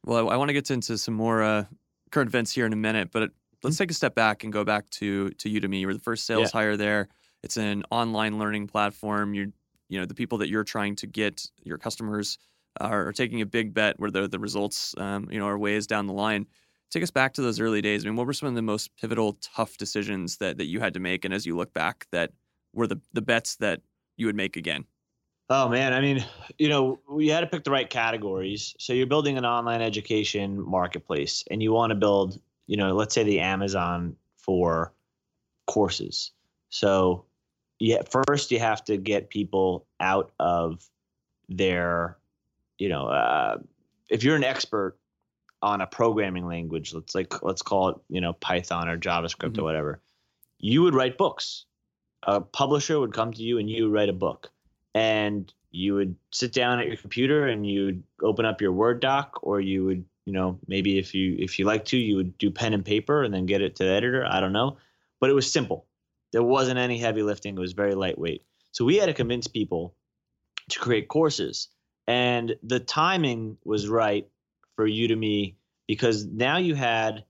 Well, 0.06 0.30
I, 0.30 0.34
I 0.34 0.38
want 0.38 0.50
to 0.50 0.54
get 0.54 0.72
into 0.72 0.98
some 0.98 1.14
more 1.14 1.44
uh, 1.44 1.66
current 2.12 2.30
events 2.30 2.52
here 2.54 2.66
in 2.66 2.74
a 2.74 2.78
minute, 2.78 3.10
but 3.12 3.32
let's 3.64 3.76
mm-hmm. 3.76 3.84
take 3.84 3.92
a 3.92 3.94
step 3.94 4.16
back 4.16 4.44
and 4.44 4.54
go 4.54 4.64
back 4.64 4.90
to 4.92 5.30
to 5.32 5.50
Udemy. 5.50 5.82
You 5.82 5.88
were 5.88 5.94
the 5.94 6.00
first 6.00 6.26
sales 6.26 6.52
yeah. 6.54 6.60
hire 6.60 6.78
there. 6.78 7.10
It's 7.44 7.58
an 7.58 7.84
online 7.92 8.40
learning 8.40 8.68
platform. 8.68 9.34
You're 9.34 9.48
you 9.90 10.00
know 10.00 10.06
the 10.06 10.16
people 10.16 10.40
that 10.40 10.50
you're 10.50 10.64
trying 10.64 10.96
to 10.98 11.08
get 11.08 11.46
your 11.64 11.78
customers 11.78 12.38
are, 12.80 13.08
are 13.08 13.14
taking 13.14 13.42
a 13.42 13.46
big 13.46 13.74
bet 13.74 14.00
where 14.00 14.10
the 14.12 14.28
the 14.28 14.40
results 14.40 14.96
um, 14.98 15.28
you 15.32 15.40
know 15.40 15.48
are 15.48 15.58
ways 15.58 15.88
down 15.88 16.08
the 16.08 16.14
line 16.14 16.48
take 16.92 17.04
us 17.04 17.12
back 17.12 17.34
to 17.34 17.42
those 17.42 17.60
early 17.60 17.82
days. 17.82 18.06
I 18.06 18.10
mean, 18.10 18.16
what 18.16 18.28
were 18.28 18.34
some 18.34 18.50
of 18.50 18.56
the 18.56 18.62
most 18.62 18.96
pivotal, 18.98 19.38
tough 19.42 19.78
decisions 19.78 20.38
that 20.38 20.58
that 20.58 20.66
you 20.66 20.80
had 20.80 20.94
to 20.94 21.00
make, 21.00 21.26
and 21.26 21.34
as 21.34 21.46
you 21.46 21.58
look 21.58 21.74
back, 21.74 22.06
that 22.12 22.32
were 22.74 22.88
the 22.88 23.00
the 23.14 23.22
bets 23.22 23.56
that 23.58 23.82
you 24.18 24.26
would 24.28 24.36
make 24.36 24.58
again? 24.58 24.86
Oh 25.50 25.68
man, 25.68 25.94
I 25.94 26.00
mean, 26.00 26.24
you 26.60 26.70
know, 26.70 27.00
we 27.10 27.28
had 27.28 27.42
to 27.42 27.48
pick 27.48 27.64
the 27.64 27.72
right 27.72 27.90
categories. 27.90 28.76
So 28.80 28.94
you're 28.94 29.08
building 29.08 29.38
an 29.38 29.46
online 29.46 29.82
education 29.82 30.62
marketplace, 30.62 31.44
and 31.50 31.62
you 31.62 31.74
want 31.74 31.92
to 31.92 31.96
build, 31.96 32.40
you 32.68 32.78
know, 32.78 32.94
let's 32.94 33.14
say 33.14 33.24
the 33.24 33.40
Amazon 33.40 34.16
for 34.38 34.94
courses. 35.68 36.32
So, 36.70 37.26
yeah, 37.80 38.02
first 38.28 38.52
you 38.52 38.60
have 38.60 38.84
to 38.86 38.96
get 38.96 39.30
people 39.30 39.86
out 40.00 40.32
of 40.40 40.90
their, 41.50 42.18
you 42.78 42.88
know, 42.88 43.08
uh, 43.08 43.58
if 44.10 44.24
you're 44.24 44.38
an 44.38 44.44
expert 44.46 44.98
on 45.62 45.82
a 45.82 45.88
programming 45.88 46.46
language, 46.46 46.94
let's 46.94 47.16
like 47.16 47.44
let's 47.44 47.62
call 47.62 47.90
it, 47.90 47.96
you 48.10 48.22
know, 48.22 48.34
Python 48.34 48.90
or 48.90 48.98
JavaScript 48.98 49.52
mm-hmm. 49.52 49.62
or 49.62 49.64
whatever, 49.64 50.02
you 50.60 50.82
would 50.84 50.96
write 50.96 51.18
books. 51.18 51.66
A 52.24 52.40
publisher 52.40 53.00
would 53.00 53.14
come 53.14 53.34
to 53.34 53.42
you 53.42 53.58
and 53.58 53.70
you 53.70 53.86
would 53.86 53.94
write 53.94 54.10
a 54.10 54.14
book. 54.14 54.52
And 54.94 55.52
you 55.72 55.96
would 55.96 56.16
sit 56.32 56.54
down 56.54 56.80
at 56.80 56.88
your 56.88 56.98
computer 56.98 57.48
and 57.48 57.66
you 57.66 57.86
would 57.86 58.04
open 58.22 58.46
up 58.46 58.62
your 58.62 58.74
Word 58.74 59.00
doc 59.00 59.40
or 59.42 59.62
you 59.62 59.86
would, 59.86 60.06
you 60.26 60.34
know, 60.34 60.60
maybe 60.68 61.00
if 61.00 61.16
you 61.16 61.36
if 61.40 61.58
you 61.58 61.66
like 61.66 61.86
to, 61.86 61.98
you 61.98 62.16
would 62.18 62.38
do 62.38 62.52
pen 62.52 62.74
and 62.74 62.86
paper 62.86 63.24
and 63.24 63.34
then 63.34 63.46
get 63.46 63.62
it 63.62 63.76
to 63.78 63.84
the 63.84 63.90
editor. 63.92 64.26
I 64.28 64.40
don't 64.40 64.54
know. 64.54 64.78
But 65.20 65.30
it 65.30 65.34
was 65.34 65.52
simple. 65.52 65.86
There 66.32 66.44
wasn't 66.44 66.80
any 66.80 66.98
heavy 66.98 67.24
lifting. 67.24 67.56
It 67.56 67.60
was 67.60 67.74
very 67.74 67.96
lightweight. 67.96 68.44
So 68.72 68.86
we 68.86 68.98
had 68.98 69.08
to 69.08 69.14
convince 69.14 69.48
people 69.48 69.96
to 70.70 70.80
create 70.80 71.08
courses. 71.08 71.70
And 72.08 72.56
the 72.64 72.80
timing 72.80 73.58
was 73.64 73.88
right 73.88 74.28
for 74.82 74.88
Udemy 74.88 75.54
because 75.88 76.26
now 76.26 76.58
you 76.58 76.74
had 76.74 77.24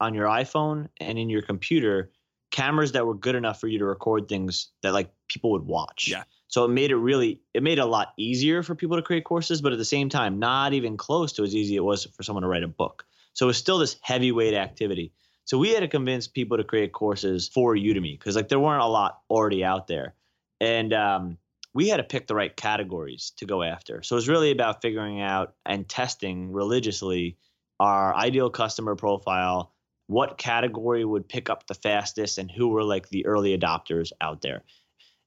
on 0.00 0.12
your 0.12 0.26
iPhone 0.26 0.88
and 1.00 1.16
in 1.16 1.30
your 1.30 1.40
computer 1.40 2.10
cameras 2.50 2.90
that 2.92 3.06
were 3.06 3.14
good 3.14 3.36
enough 3.36 3.60
for 3.60 3.68
you 3.68 3.78
to 3.78 3.84
record 3.84 4.28
things 4.28 4.72
that 4.82 4.92
like 4.92 5.08
people 5.28 5.52
would 5.52 5.62
watch. 5.62 6.08
Yeah. 6.08 6.24
So 6.48 6.64
it 6.64 6.68
made 6.68 6.90
it 6.90 6.96
really 6.96 7.40
it 7.54 7.62
made 7.62 7.78
it 7.78 7.82
a 7.82 7.86
lot 7.86 8.12
easier 8.16 8.64
for 8.64 8.74
people 8.74 8.96
to 8.96 9.02
create 9.02 9.22
courses, 9.22 9.62
but 9.62 9.70
at 9.70 9.78
the 9.78 9.84
same 9.84 10.08
time, 10.08 10.40
not 10.40 10.72
even 10.72 10.96
close 10.96 11.32
to 11.34 11.44
as 11.44 11.54
easy 11.54 11.76
it 11.76 11.84
was 11.84 12.06
for 12.06 12.24
someone 12.24 12.42
to 12.42 12.48
write 12.48 12.64
a 12.64 12.68
book. 12.68 13.06
So 13.34 13.48
it's 13.48 13.58
still 13.58 13.78
this 13.78 13.96
heavyweight 14.00 14.54
activity. 14.54 15.12
So 15.44 15.58
we 15.58 15.70
had 15.70 15.80
to 15.80 15.88
convince 15.88 16.26
people 16.26 16.56
to 16.56 16.64
create 16.64 16.92
courses 16.92 17.46
for 17.46 17.76
Udemy 17.76 18.18
because 18.18 18.34
like 18.34 18.48
there 18.48 18.58
weren't 18.58 18.82
a 18.82 18.86
lot 18.86 19.20
already 19.30 19.62
out 19.62 19.86
there, 19.86 20.14
and 20.60 20.92
um, 20.92 21.38
we 21.76 21.88
had 21.88 21.98
to 21.98 22.02
pick 22.02 22.26
the 22.26 22.34
right 22.34 22.56
categories 22.56 23.34
to 23.36 23.44
go 23.44 23.62
after. 23.62 24.02
So 24.02 24.14
it 24.14 24.16
was 24.16 24.30
really 24.30 24.50
about 24.50 24.80
figuring 24.80 25.20
out 25.20 25.52
and 25.66 25.86
testing 25.86 26.50
religiously 26.50 27.36
our 27.78 28.16
ideal 28.16 28.48
customer 28.48 28.96
profile, 28.96 29.74
what 30.06 30.38
category 30.38 31.04
would 31.04 31.28
pick 31.28 31.50
up 31.50 31.66
the 31.66 31.74
fastest, 31.74 32.38
and 32.38 32.50
who 32.50 32.68
were 32.68 32.82
like 32.82 33.10
the 33.10 33.26
early 33.26 33.56
adopters 33.56 34.10
out 34.22 34.40
there. 34.40 34.62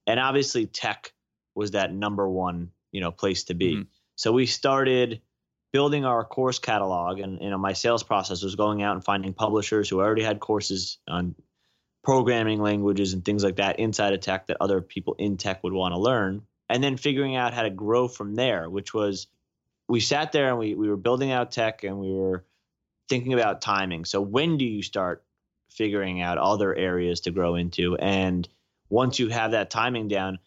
And 0.07 0.19
obviously, 0.19 0.65
tech 0.65 1.13
was 1.53 1.71
that 1.71 1.93
number 1.93 2.27
one, 2.27 2.71
you 2.91 2.99
know, 2.99 3.11
place 3.11 3.43
to 3.43 3.53
be. 3.53 3.75
Mm-hmm. 3.75 3.83
So 4.15 4.31
we 4.31 4.47
started 4.47 5.21
building 5.71 6.03
our 6.03 6.25
course 6.25 6.57
catalog, 6.57 7.19
and 7.19 7.39
you 7.39 7.51
know, 7.51 7.59
my 7.59 7.73
sales 7.73 8.01
process 8.01 8.41
was 8.41 8.55
going 8.55 8.81
out 8.81 8.95
and 8.95 9.05
finding 9.05 9.35
publishers 9.35 9.87
who 9.87 9.99
already 9.99 10.23
had 10.23 10.39
courses 10.39 10.97
on 11.07 11.35
programming 12.03 12.61
languages 12.61 13.13
and 13.13 13.23
things 13.23 13.43
like 13.43 13.57
that 13.57 13.79
inside 13.79 14.13
of 14.13 14.21
tech 14.21 14.47
that 14.47 14.57
other 14.61 14.81
people 14.81 15.15
in 15.17 15.37
tech 15.37 15.63
would 15.63 15.73
want 15.73 15.93
to 15.93 15.99
learn. 15.99 16.41
And 16.69 16.83
then 16.83 16.97
figuring 16.97 17.35
out 17.35 17.53
how 17.53 17.63
to 17.63 17.69
grow 17.69 18.07
from 18.07 18.35
there, 18.35 18.69
which 18.69 18.93
was 18.93 19.27
we 19.87 19.99
sat 19.99 20.31
there 20.31 20.49
and 20.49 20.59
we, 20.59 20.75
we 20.75 20.87
were 20.87 20.97
building 20.97 21.31
out 21.31 21.51
tech 21.51 21.83
and 21.83 21.99
we 21.99 22.11
were 22.11 22.45
thinking 23.09 23.33
about 23.33 23.61
timing. 23.61 24.05
So 24.05 24.21
when 24.21 24.57
do 24.57 24.65
you 24.65 24.83
start 24.83 25.23
figuring 25.69 26.21
out 26.21 26.37
other 26.37 26.73
areas 26.73 27.21
to 27.21 27.31
grow 27.31 27.55
into? 27.55 27.97
And 27.97 28.47
once 28.89 29.19
you 29.19 29.29
have 29.29 29.51
that 29.51 29.71
timing 29.71 30.07
down, 30.07 30.39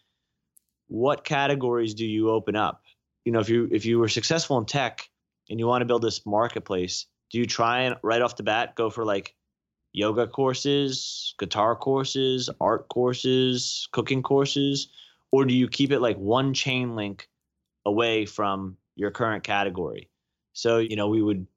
what 0.87 1.25
categories 1.25 1.93
do 1.93 2.05
you 2.05 2.29
open 2.29 2.55
up? 2.55 2.83
You 3.25 3.31
know, 3.33 3.39
if 3.39 3.49
you 3.49 3.67
if 3.71 3.85
you 3.85 3.99
were 3.99 4.09
successful 4.09 4.57
in 4.57 4.65
tech 4.65 5.09
and 5.49 5.59
you 5.59 5.67
want 5.67 5.81
to 5.81 5.85
build 5.85 6.01
this 6.01 6.25
marketplace, 6.25 7.05
do 7.31 7.37
you 7.37 7.45
try 7.45 7.81
and 7.81 7.95
right 8.01 8.21
off 8.21 8.37
the 8.37 8.43
bat 8.43 8.75
go 8.75 8.89
for 8.89 9.05
like 9.05 9.35
yoga 9.93 10.27
courses, 10.27 11.35
guitar 11.39 11.75
courses, 11.75 12.49
art 12.59 12.89
courses, 12.89 13.87
cooking 13.91 14.23
courses, 14.23 14.89
or 15.31 15.45
do 15.45 15.53
you 15.53 15.67
keep 15.67 15.91
it 15.91 15.99
like 15.99 16.17
one 16.17 16.53
chain 16.53 16.95
link 16.95 17.29
away 17.85 18.25
from 18.25 18.77
your 18.95 19.11
current 19.11 19.43
category? 19.43 20.09
So, 20.53 20.79
you 20.79 20.95
know, 20.95 21.07
we 21.07 21.21
would 21.21 21.47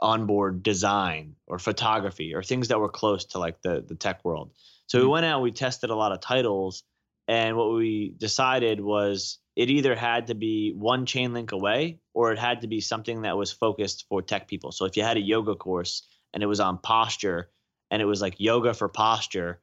onboard 0.00 0.62
design 0.62 1.34
or 1.46 1.58
photography 1.58 2.34
or 2.34 2.42
things 2.42 2.68
that 2.68 2.78
were 2.78 2.88
close 2.88 3.24
to 3.24 3.38
like 3.38 3.62
the 3.62 3.84
the 3.86 3.94
tech 3.94 4.24
world. 4.24 4.50
So 4.86 4.98
we 4.98 5.02
mm-hmm. 5.02 5.12
went 5.12 5.26
out, 5.26 5.42
we 5.42 5.52
tested 5.52 5.90
a 5.90 5.94
lot 5.94 6.12
of 6.12 6.20
titles, 6.20 6.84
and 7.26 7.56
what 7.56 7.72
we 7.72 8.14
decided 8.18 8.80
was 8.80 9.38
it 9.56 9.70
either 9.70 9.94
had 9.94 10.26
to 10.28 10.34
be 10.34 10.72
one 10.72 11.06
chain 11.06 11.32
link 11.32 11.52
away 11.52 12.00
or 12.12 12.32
it 12.32 12.38
had 12.38 12.62
to 12.62 12.66
be 12.66 12.80
something 12.80 13.22
that 13.22 13.36
was 13.36 13.52
focused 13.52 14.06
for 14.08 14.20
tech 14.20 14.48
people. 14.48 14.72
So 14.72 14.84
if 14.84 14.96
you 14.96 15.02
had 15.02 15.16
a 15.16 15.20
yoga 15.20 15.54
course 15.54 16.06
and 16.32 16.42
it 16.42 16.46
was 16.46 16.60
on 16.60 16.78
posture 16.78 17.50
and 17.94 18.02
it 18.02 18.06
was 18.06 18.20
like 18.20 18.34
yoga 18.38 18.74
for 18.74 18.88
posture, 18.88 19.60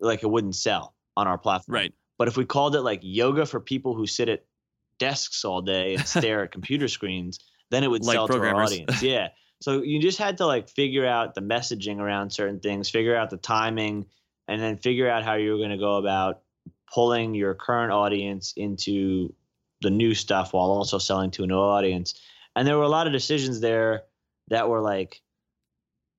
like 0.00 0.22
it 0.22 0.26
wouldn't 0.26 0.54
sell 0.54 0.94
on 1.16 1.26
our 1.26 1.38
platform. 1.38 1.74
Right. 1.76 1.94
But 2.18 2.28
if 2.28 2.36
we 2.36 2.44
called 2.44 2.76
it 2.76 2.82
like 2.82 3.00
yoga 3.02 3.46
for 3.46 3.58
people 3.58 3.94
who 3.94 4.06
sit 4.06 4.28
at 4.28 4.44
desks 4.98 5.46
all 5.46 5.62
day 5.62 5.94
and 5.94 6.06
stare 6.06 6.44
at 6.44 6.52
computer 6.52 6.88
screens, 6.88 7.40
then 7.70 7.82
it 7.82 7.90
would 7.90 8.04
like 8.04 8.16
sell 8.16 8.28
to 8.28 8.38
our 8.38 8.54
audience. 8.54 9.02
Yeah. 9.02 9.28
So 9.62 9.82
you 9.82 9.98
just 9.98 10.18
had 10.18 10.36
to 10.38 10.46
like 10.46 10.68
figure 10.68 11.06
out 11.06 11.34
the 11.34 11.40
messaging 11.40 12.00
around 12.00 12.30
certain 12.30 12.60
things, 12.60 12.90
figure 12.90 13.16
out 13.16 13.30
the 13.30 13.38
timing, 13.38 14.04
and 14.46 14.60
then 14.60 14.76
figure 14.76 15.08
out 15.08 15.24
how 15.24 15.36
you 15.36 15.52
were 15.52 15.58
going 15.58 15.70
to 15.70 15.78
go 15.78 15.96
about 15.96 16.42
pulling 16.92 17.34
your 17.34 17.54
current 17.54 17.92
audience 17.92 18.52
into 18.58 19.32
the 19.80 19.90
new 19.90 20.14
stuff 20.14 20.52
while 20.52 20.70
also 20.70 20.98
selling 20.98 21.30
to 21.30 21.44
a 21.44 21.46
new 21.46 21.56
audience. 21.56 22.20
And 22.54 22.68
there 22.68 22.76
were 22.76 22.84
a 22.84 22.88
lot 22.88 23.06
of 23.06 23.14
decisions 23.14 23.60
there 23.60 24.02
that 24.48 24.68
were 24.68 24.82
like, 24.82 25.22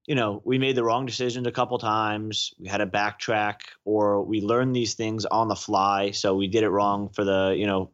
you 0.07 0.15
know, 0.15 0.41
we 0.43 0.57
made 0.57 0.75
the 0.75 0.83
wrong 0.83 1.05
decisions 1.05 1.45
a 1.47 1.51
couple 1.51 1.77
times. 1.77 2.53
We 2.59 2.67
had 2.67 2.77
to 2.77 2.87
backtrack, 2.87 3.61
or 3.85 4.23
we 4.23 4.41
learned 4.41 4.75
these 4.75 4.95
things 4.95 5.25
on 5.25 5.47
the 5.47 5.55
fly. 5.55 6.11
So 6.11 6.35
we 6.35 6.47
did 6.47 6.63
it 6.63 6.69
wrong 6.69 7.09
for 7.09 7.23
the, 7.23 7.55
you 7.57 7.67
know, 7.67 7.91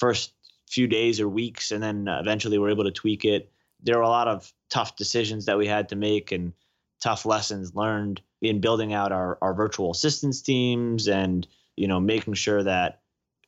first 0.00 0.32
few 0.68 0.86
days 0.86 1.20
or 1.20 1.28
weeks, 1.28 1.70
and 1.70 1.82
then 1.82 2.08
eventually 2.08 2.58
we're 2.58 2.70
able 2.70 2.84
to 2.84 2.90
tweak 2.90 3.24
it. 3.24 3.52
There 3.82 3.96
were 3.96 4.02
a 4.02 4.08
lot 4.08 4.28
of 4.28 4.52
tough 4.70 4.96
decisions 4.96 5.44
that 5.46 5.58
we 5.58 5.66
had 5.66 5.88
to 5.90 5.96
make 5.96 6.32
and 6.32 6.52
tough 7.00 7.26
lessons 7.26 7.74
learned 7.74 8.20
in 8.40 8.60
building 8.60 8.92
out 8.92 9.12
our, 9.12 9.38
our 9.40 9.54
virtual 9.54 9.90
assistance 9.90 10.42
teams 10.42 11.06
and, 11.06 11.46
you 11.76 11.86
know, 11.86 12.00
making 12.00 12.34
sure 12.34 12.62
that 12.62 13.00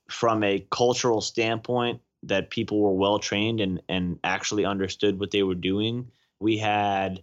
from 0.08 0.44
a 0.44 0.64
cultural 0.70 1.20
standpoint 1.20 2.00
that 2.22 2.50
people 2.50 2.80
were 2.80 2.92
well 2.92 3.18
trained 3.18 3.60
and, 3.60 3.82
and 3.88 4.18
actually 4.22 4.64
understood 4.64 5.18
what 5.18 5.30
they 5.30 5.42
were 5.42 5.54
doing. 5.54 6.10
We 6.38 6.58
had 6.58 7.22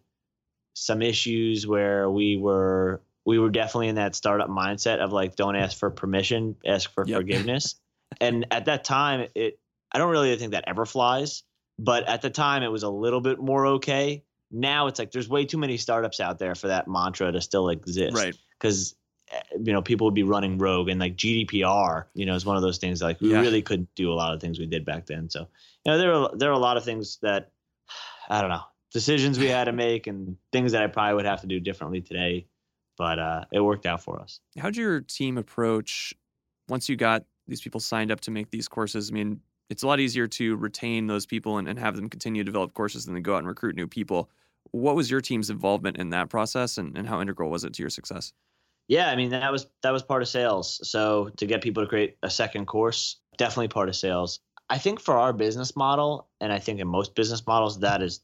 some 0.74 1.02
issues 1.02 1.66
where 1.66 2.10
we 2.10 2.38
were 2.38 3.02
we 3.26 3.40
were 3.40 3.50
definitely 3.50 3.88
in 3.88 3.96
that 3.96 4.16
startup 4.16 4.50
mindset 4.50 5.00
of 5.00 5.14
like 5.14 5.36
don't 5.36 5.56
ask 5.56 5.78
for 5.78 5.90
permission, 5.90 6.56
ask 6.66 6.92
for 6.92 7.06
yep. 7.08 7.20
forgiveness. 7.20 7.76
and 8.22 8.48
at 8.52 8.66
that 8.66 8.84
time 8.84 9.28
it 9.36 9.60
I 9.92 10.00
don't 10.00 10.10
really 10.10 10.36
think 10.38 10.52
that 10.54 10.64
ever 10.68 10.86
flies, 10.86 11.44
but 11.78 12.08
at 12.08 12.22
the 12.22 12.30
time 12.30 12.64
it 12.64 12.72
was 12.72 12.84
a 12.84 12.90
little 12.90 13.22
bit 13.22 13.40
more 13.40 13.66
okay. 13.68 14.24
Now 14.52 14.88
it's 14.88 15.00
like 15.00 15.12
there's 15.12 15.30
way 15.30 15.46
too 15.46 15.58
many 15.58 15.78
startups 15.78 16.20
out 16.20 16.40
there 16.40 16.56
for 16.56 16.68
that 16.68 16.88
mantra 16.88 17.32
to 17.32 17.42
still 17.42 17.70
exist. 17.70 18.16
Right. 18.16 18.36
Because 18.60 18.96
eh, 19.32 19.40
you 19.64 19.74
know 19.74 19.82
people 19.82 20.06
would 20.06 20.16
be 20.16 20.24
running 20.24 20.58
rogue 20.58 20.90
and 20.90 21.00
like 21.00 21.16
GDPR 21.16 22.06
you 22.14 22.26
know 22.26 22.36
is 22.36 22.46
one 22.46 22.56
of 22.56 22.62
those 22.62 22.80
things 22.80 23.02
like 23.02 23.22
we 23.22 23.32
yeah. 23.32 23.42
really 23.42 23.62
couldn't 23.62 23.90
do 23.96 24.12
a 24.12 24.16
lot 24.16 24.34
of 24.34 24.42
things 24.42 24.60
we 24.60 24.66
did 24.66 24.86
back 24.86 25.06
then 25.06 25.30
so 25.30 25.48
you 25.86 25.92
know 25.92 25.98
there 25.98 26.14
are 26.14 26.32
there 26.36 26.50
are 26.50 26.54
a 26.54 26.60
lot 26.60 26.78
of 26.78 26.84
things 26.84 27.20
that 27.22 27.52
I 28.30 28.42
don't 28.42 28.50
know 28.50 28.64
decisions 28.94 29.38
we 29.40 29.48
had 29.48 29.66
to 29.66 29.72
make 29.72 30.08
and 30.08 30.38
things 30.52 30.72
that 30.72 30.84
I 30.84 30.88
probably 30.88 31.16
would 31.16 31.26
have 31.26 31.42
to 31.42 31.48
do 31.48 31.60
differently 31.60 32.02
today 32.02 32.46
but 32.98 33.20
uh, 33.20 33.46
it 33.52 33.60
worked 33.60 33.86
out 33.86 34.02
for 34.02 34.20
us. 34.20 34.40
How'd 34.58 34.76
your 34.76 35.02
team 35.02 35.38
approach 35.38 36.14
once 36.70 36.90
you 36.90 36.96
got 36.96 37.24
these 37.48 37.62
people 37.62 37.80
signed 37.80 38.12
up 38.12 38.22
to 38.22 38.32
make 38.32 38.52
these 38.52 38.68
courses? 38.68 39.10
I 39.10 39.14
mean, 39.14 39.40
it's 39.70 39.84
a 39.84 39.88
lot 39.88 40.00
easier 40.00 40.28
to 40.28 40.56
retain 40.56 41.08
those 41.08 41.26
people 41.26 41.58
and, 41.58 41.68
and 41.68 41.80
have 41.80 41.96
them 41.96 42.10
continue 42.10 42.44
to 42.44 42.46
develop 42.46 42.74
courses 42.74 43.06
than 43.06 43.16
to 43.16 43.22
go 43.22 43.36
out 43.36 43.40
and 43.40 43.48
recruit 43.48 43.76
new 43.76 43.88
people. 43.88 44.30
What 44.72 44.96
was 44.96 45.10
your 45.10 45.22
team's 45.22 45.50
involvement 45.50 45.98
in 45.98 46.10
that 46.12 46.30
process 46.30 46.78
and, 46.78 46.98
and 46.98 47.08
how 47.08 47.22
integral 47.22 47.50
was 47.50 47.64
it 47.64 47.74
to 47.74 47.84
your 47.84 47.90
success? 47.90 48.34
Yeah, 48.88 49.10
I 49.10 49.16
mean 49.16 49.30
that 49.30 49.52
was 49.52 49.68
that 49.82 49.92
was 49.92 50.04
part 50.04 50.22
of 50.22 50.28
sales. 50.28 50.82
So 50.90 51.30
to 51.38 51.46
get 51.46 51.62
people 51.62 51.84
to 51.84 51.90
create 51.90 52.18
a 52.22 52.30
second 52.30 52.66
course, 52.66 53.18
definitely 53.38 53.70
part 53.70 53.88
of 53.88 53.96
sales. 53.96 54.42
I 54.70 54.78
think 54.78 55.00
for 55.00 55.18
our 55.18 55.32
business 55.32 55.76
model, 55.76 56.28
and 56.42 56.52
I 56.52 56.60
think 56.60 56.80
in 56.80 56.88
most 56.88 57.16
business 57.16 57.46
models, 57.48 57.80
that 57.80 58.02
is 58.02 58.22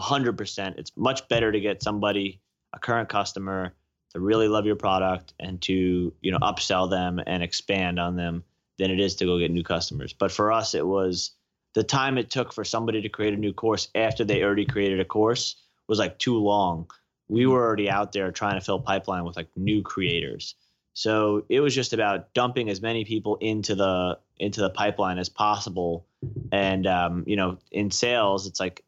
hundred 0.00 0.38
percent. 0.38 0.76
It's 0.78 0.92
much 0.96 1.28
better 1.28 1.52
to 1.52 1.60
get 1.60 1.82
somebody, 1.82 2.40
a 2.72 2.78
current 2.78 3.08
customer, 3.08 3.74
to 4.10 4.20
really 4.20 4.48
love 4.48 4.66
your 4.66 4.76
product 4.76 5.34
and 5.40 5.60
to 5.62 6.12
you 6.20 6.32
know 6.32 6.38
upsell 6.38 6.90
them 6.90 7.20
and 7.26 7.42
expand 7.42 7.98
on 7.98 8.16
them 8.16 8.44
than 8.78 8.90
it 8.90 9.00
is 9.00 9.16
to 9.16 9.24
go 9.24 9.38
get 9.38 9.50
new 9.50 9.64
customers. 9.64 10.12
But 10.12 10.32
for 10.32 10.52
us, 10.52 10.74
it 10.74 10.86
was 10.86 11.32
the 11.74 11.84
time 11.84 12.18
it 12.18 12.30
took 12.30 12.52
for 12.52 12.64
somebody 12.64 13.02
to 13.02 13.08
create 13.08 13.34
a 13.34 13.36
new 13.36 13.52
course 13.52 13.88
after 13.94 14.24
they 14.24 14.42
already 14.42 14.66
created 14.66 15.00
a 15.00 15.04
course 15.04 15.56
was 15.88 15.98
like 15.98 16.18
too 16.18 16.38
long 16.38 16.86
we 17.32 17.46
were 17.46 17.64
already 17.64 17.88
out 17.88 18.12
there 18.12 18.30
trying 18.30 18.58
to 18.58 18.60
fill 18.60 18.78
pipeline 18.78 19.24
with 19.24 19.36
like 19.36 19.48
new 19.56 19.82
creators. 19.82 20.54
So 20.92 21.46
it 21.48 21.60
was 21.60 21.74
just 21.74 21.94
about 21.94 22.34
dumping 22.34 22.68
as 22.68 22.82
many 22.82 23.06
people 23.06 23.36
into 23.36 23.74
the 23.74 24.18
into 24.38 24.60
the 24.60 24.68
pipeline 24.68 25.18
as 25.18 25.30
possible. 25.30 26.06
And 26.52 26.86
um, 26.86 27.24
you 27.26 27.36
know, 27.36 27.56
in 27.70 27.90
sales, 27.90 28.46
it's 28.46 28.60
like 28.60 28.84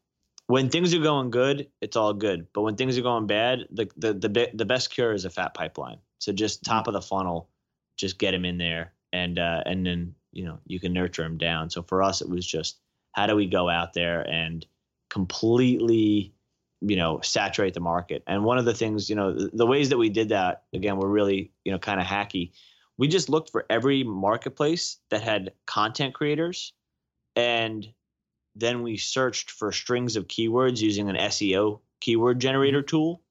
when 0.47 0.69
things 0.69 0.93
are 0.93 0.99
going 0.99 1.31
good, 1.31 1.67
it's 1.81 1.95
all 1.95 2.13
good. 2.13 2.47
But 2.53 2.61
when 2.61 2.75
things 2.75 2.97
are 2.97 3.01
going 3.01 3.27
bad, 3.27 3.67
the 3.71 3.89
the 3.97 4.13
the, 4.13 4.49
the 4.53 4.65
best 4.65 4.91
cure 4.91 5.13
is 5.13 5.25
a 5.25 5.29
fat 5.29 5.53
pipeline. 5.53 5.97
So 6.19 6.31
just 6.31 6.63
top 6.63 6.87
of 6.87 6.93
the 6.93 7.01
funnel, 7.01 7.49
just 7.97 8.19
get 8.19 8.31
them 8.31 8.45
in 8.45 8.57
there, 8.57 8.93
and 9.11 9.39
uh, 9.39 9.63
and 9.65 9.85
then 9.85 10.15
you 10.31 10.45
know 10.45 10.59
you 10.65 10.79
can 10.79 10.93
nurture 10.93 11.23
them 11.23 11.37
down. 11.37 11.69
So 11.69 11.81
for 11.83 12.03
us, 12.03 12.21
it 12.21 12.29
was 12.29 12.45
just 12.45 12.77
how 13.13 13.27
do 13.27 13.35
we 13.35 13.47
go 13.47 13.69
out 13.69 13.93
there 13.93 14.21
and 14.29 14.65
completely 15.09 16.33
you 16.81 16.95
know 16.95 17.19
saturate 17.21 17.73
the 17.73 17.79
market 17.79 18.21
and 18.27 18.43
one 18.43 18.57
of 18.57 18.65
the 18.65 18.73
things 18.73 19.09
you 19.09 19.15
know 19.15 19.33
the, 19.33 19.49
the 19.53 19.65
ways 19.65 19.89
that 19.89 19.97
we 19.97 20.09
did 20.09 20.29
that 20.29 20.63
again 20.73 20.97
were 20.97 21.09
really 21.09 21.51
you 21.63 21.71
know 21.71 21.79
kind 21.79 22.01
of 22.01 22.05
hacky 22.05 22.51
we 22.97 23.07
just 23.07 23.29
looked 23.29 23.49
for 23.49 23.65
every 23.69 24.03
marketplace 24.03 24.97
that 25.09 25.21
had 25.21 25.53
content 25.65 26.13
creators 26.13 26.73
and 27.35 27.87
then 28.55 28.81
we 28.83 28.97
searched 28.97 29.51
for 29.51 29.71
strings 29.71 30.15
of 30.15 30.27
keywords 30.27 30.81
using 30.81 31.09
an 31.09 31.15
SEO 31.15 31.79
keyword 31.99 32.39
generator 32.39 32.79
mm-hmm. 32.79 32.87
tool. 32.87 33.21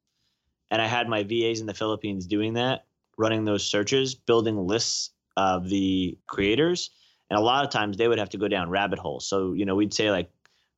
And 0.70 0.82
I 0.82 0.86
had 0.86 1.08
my 1.08 1.22
VAs 1.22 1.60
in 1.60 1.66
the 1.66 1.74
Philippines 1.74 2.26
doing 2.26 2.54
that 2.54 2.86
running 3.16 3.44
those 3.44 3.64
searches 3.64 4.14
building 4.14 4.66
lists 4.66 5.10
of 5.36 5.68
the 5.68 6.18
creators. 6.26 6.90
And 7.30 7.38
a 7.38 7.42
lot 7.42 7.64
of 7.64 7.70
times 7.70 7.96
they 7.96 8.08
would 8.08 8.18
have 8.18 8.30
to 8.30 8.38
go 8.38 8.48
down 8.48 8.70
rabbit 8.70 8.98
holes. 8.98 9.26
So 9.26 9.52
you 9.52 9.64
know 9.64 9.74
we'd 9.74 9.94
say 9.94 10.10
like 10.10 10.30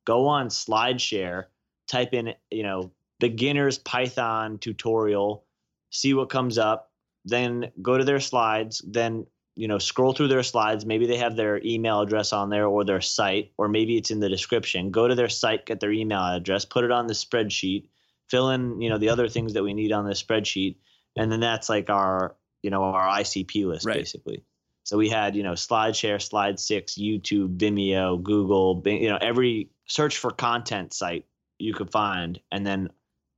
go 0.05 0.27
on 0.27 0.47
SlideShare 0.49 1.45
type 1.87 2.13
in, 2.13 2.33
you 2.51 2.63
know, 2.63 2.91
beginner's 3.19 3.77
Python 3.77 4.57
tutorial, 4.57 5.45
see 5.89 6.13
what 6.13 6.29
comes 6.29 6.57
up, 6.57 6.91
then 7.25 7.71
go 7.81 7.97
to 7.97 8.03
their 8.03 8.19
slides, 8.19 8.81
then 8.87 9.25
you 9.57 9.67
know 9.67 9.77
scroll 9.77 10.13
through 10.13 10.29
their 10.29 10.43
slides. 10.43 10.85
Maybe 10.85 11.07
they 11.07 11.17
have 11.17 11.35
their 11.35 11.59
email 11.65 12.01
address 12.01 12.31
on 12.31 12.49
there 12.49 12.67
or 12.67 12.85
their 12.85 13.01
site 13.01 13.51
or 13.57 13.67
maybe 13.67 13.97
it's 13.97 14.11
in 14.11 14.19
the 14.19 14.29
description. 14.29 14.91
Go 14.91 15.07
to 15.07 15.15
their 15.15 15.29
site 15.29 15.65
get 15.65 15.79
their 15.79 15.91
email 15.91 16.23
address 16.23 16.65
put 16.65 16.83
it 16.83 16.91
on 16.91 17.07
the 17.07 17.13
spreadsheet 17.13 17.87
fill 18.29 18.49
in 18.49 18.81
you 18.81 18.89
know 18.89 18.97
the 18.97 19.09
other 19.09 19.27
things 19.27 19.53
that 19.53 19.63
we 19.63 19.73
need 19.73 19.91
on 19.91 20.05
the 20.05 20.13
spreadsheet 20.13 20.75
and 21.17 21.31
then 21.31 21.39
that's 21.39 21.69
like 21.69 21.89
our 21.89 22.35
you 22.61 22.69
know 22.69 22.83
our 22.83 23.19
icp 23.19 23.65
list 23.65 23.85
right. 23.85 23.97
basically. 23.97 24.43
So 24.83 24.97
we 24.97 25.09
had 25.09 25.35
you 25.35 25.43
know 25.43 25.53
slideshare 25.53 26.17
SlideSix 26.17 26.97
youtube 26.97 27.57
vimeo 27.57 28.21
google 28.21 28.81
you 28.85 29.09
know 29.09 29.17
every 29.19 29.69
search 29.87 30.17
for 30.17 30.31
content 30.31 30.93
site 30.93 31.25
you 31.59 31.73
could 31.73 31.91
find, 31.91 32.39
and 32.51 32.65
then 32.65 32.89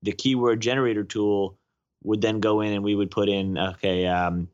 the 0.04 0.12
keyword 0.12 0.60
generator 0.60 1.04
tool 1.04 1.58
would 2.04 2.22
then 2.22 2.40
go 2.40 2.62
in 2.62 2.74
and 2.74 2.84
we 2.84 2.96
would 2.96 3.12
put 3.12 3.30
in 3.30 3.58
okay 3.58 4.06
um, 4.08 4.48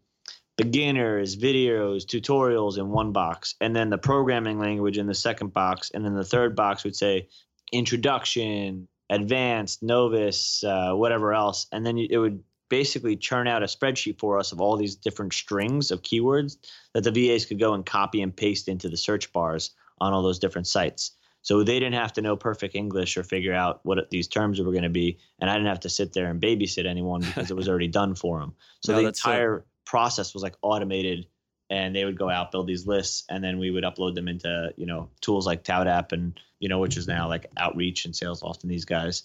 beginners 0.57 1.35
videos 1.35 2.05
tutorials 2.05 2.77
in 2.77 2.89
one 2.89 3.11
box 3.11 3.55
and 3.59 3.75
then 3.75 3.89
the 3.89 3.97
programming 3.97 4.57
language 4.57 4.97
in 4.97 5.07
the 5.07 5.13
second 5.13 5.53
box 5.53 5.91
and 5.93 6.05
then 6.05 6.15
the 6.15 6.23
third 6.23 6.55
box 6.55 6.83
would 6.83 6.95
say 6.95 7.27
introduction 7.71 8.87
advanced 9.09 9.83
novice 9.83 10.63
uh, 10.63 10.93
whatever 10.93 11.33
else 11.33 11.67
and 11.71 11.85
then 11.85 11.97
it 11.97 12.17
would 12.17 12.41
basically 12.69 13.15
churn 13.15 13.47
out 13.47 13.63
a 13.63 13.67
spreadsheet 13.67 14.19
for 14.19 14.39
us 14.39 14.51
of 14.51 14.61
all 14.61 14.77
these 14.77 14.95
different 14.95 15.33
strings 15.33 15.91
of 15.91 16.01
keywords 16.01 16.57
that 16.93 17.03
the 17.03 17.11
VAs 17.11 17.45
could 17.45 17.59
go 17.59 17.73
and 17.73 17.85
copy 17.85 18.21
and 18.21 18.35
paste 18.35 18.67
into 18.67 18.89
the 18.89 18.97
search 18.97 19.31
bars 19.31 19.71
on 20.01 20.13
all 20.13 20.23
those 20.23 20.39
different 20.39 20.67
sites. 20.67 21.11
So 21.41 21.63
they 21.63 21.79
didn't 21.79 21.93
have 21.93 22.13
to 22.13 22.21
know 22.21 22.35
perfect 22.35 22.73
English 22.73 23.17
or 23.17 23.23
figure 23.23 23.53
out 23.53 23.79
what 23.83 24.09
these 24.09 24.27
terms 24.27 24.59
were 24.59 24.71
going 24.71 24.83
to 24.83 24.89
be, 24.89 25.19
and 25.39 25.47
I 25.47 25.53
didn't 25.53 25.67
have 25.67 25.81
to 25.81 25.89
sit 25.89 26.13
there 26.13 26.25
and 26.25 26.41
babysit 26.41 26.87
anyone 26.87 27.21
because 27.21 27.51
it 27.51 27.55
was 27.55 27.69
already 27.69 27.87
done 27.87 28.15
for 28.15 28.39
them. 28.39 28.55
So 28.81 28.93
no, 28.93 29.01
the 29.01 29.07
entire 29.09 29.63
process 29.85 30.33
was 30.33 30.43
like 30.43 30.55
automated, 30.61 31.27
and 31.69 31.95
they 31.95 32.05
would 32.05 32.17
go 32.17 32.29
out 32.29 32.51
build 32.51 32.67
these 32.67 32.85
lists, 32.85 33.25
and 33.29 33.43
then 33.43 33.59
we 33.59 33.71
would 33.71 33.83
upload 33.83 34.15
them 34.15 34.27
into 34.27 34.73
you 34.77 34.85
know 34.85 35.09
tools 35.21 35.45
like 35.45 35.63
ToutApp 35.63 36.11
and 36.11 36.39
you 36.59 36.69
know 36.69 36.79
which 36.79 36.97
is 36.97 37.07
now 37.07 37.27
like 37.27 37.49
Outreach 37.57 38.05
and 38.05 38.13
Salesloft 38.13 38.63
and 38.63 38.71
these 38.71 38.85
guys, 38.85 39.23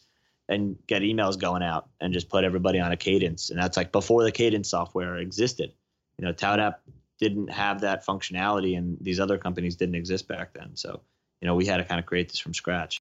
and 0.48 0.76
get 0.86 1.02
emails 1.02 1.38
going 1.38 1.62
out 1.62 1.88
and 2.00 2.12
just 2.12 2.28
put 2.28 2.44
everybody 2.44 2.80
on 2.80 2.92
a 2.92 2.96
cadence, 2.96 3.50
and 3.50 3.58
that's 3.58 3.76
like 3.76 3.92
before 3.92 4.24
the 4.24 4.32
cadence 4.32 4.70
software 4.70 5.16
existed. 5.16 5.72
You 6.18 6.26
know, 6.26 6.32
ToutApp 6.32 6.76
didn't 7.18 7.48
have 7.48 7.80
that 7.82 8.04
functionality, 8.06 8.76
and 8.76 8.98
these 9.00 9.20
other 9.20 9.38
companies 9.38 9.76
didn't 9.76 9.94
exist 9.94 10.28
back 10.28 10.52
then. 10.52 10.76
So 10.76 11.00
you 11.40 11.46
know, 11.46 11.54
we 11.54 11.66
had 11.66 11.78
to 11.78 11.84
kind 11.84 11.98
of 11.98 12.06
create 12.06 12.28
this 12.28 12.38
from 12.38 12.54
scratch. 12.54 13.00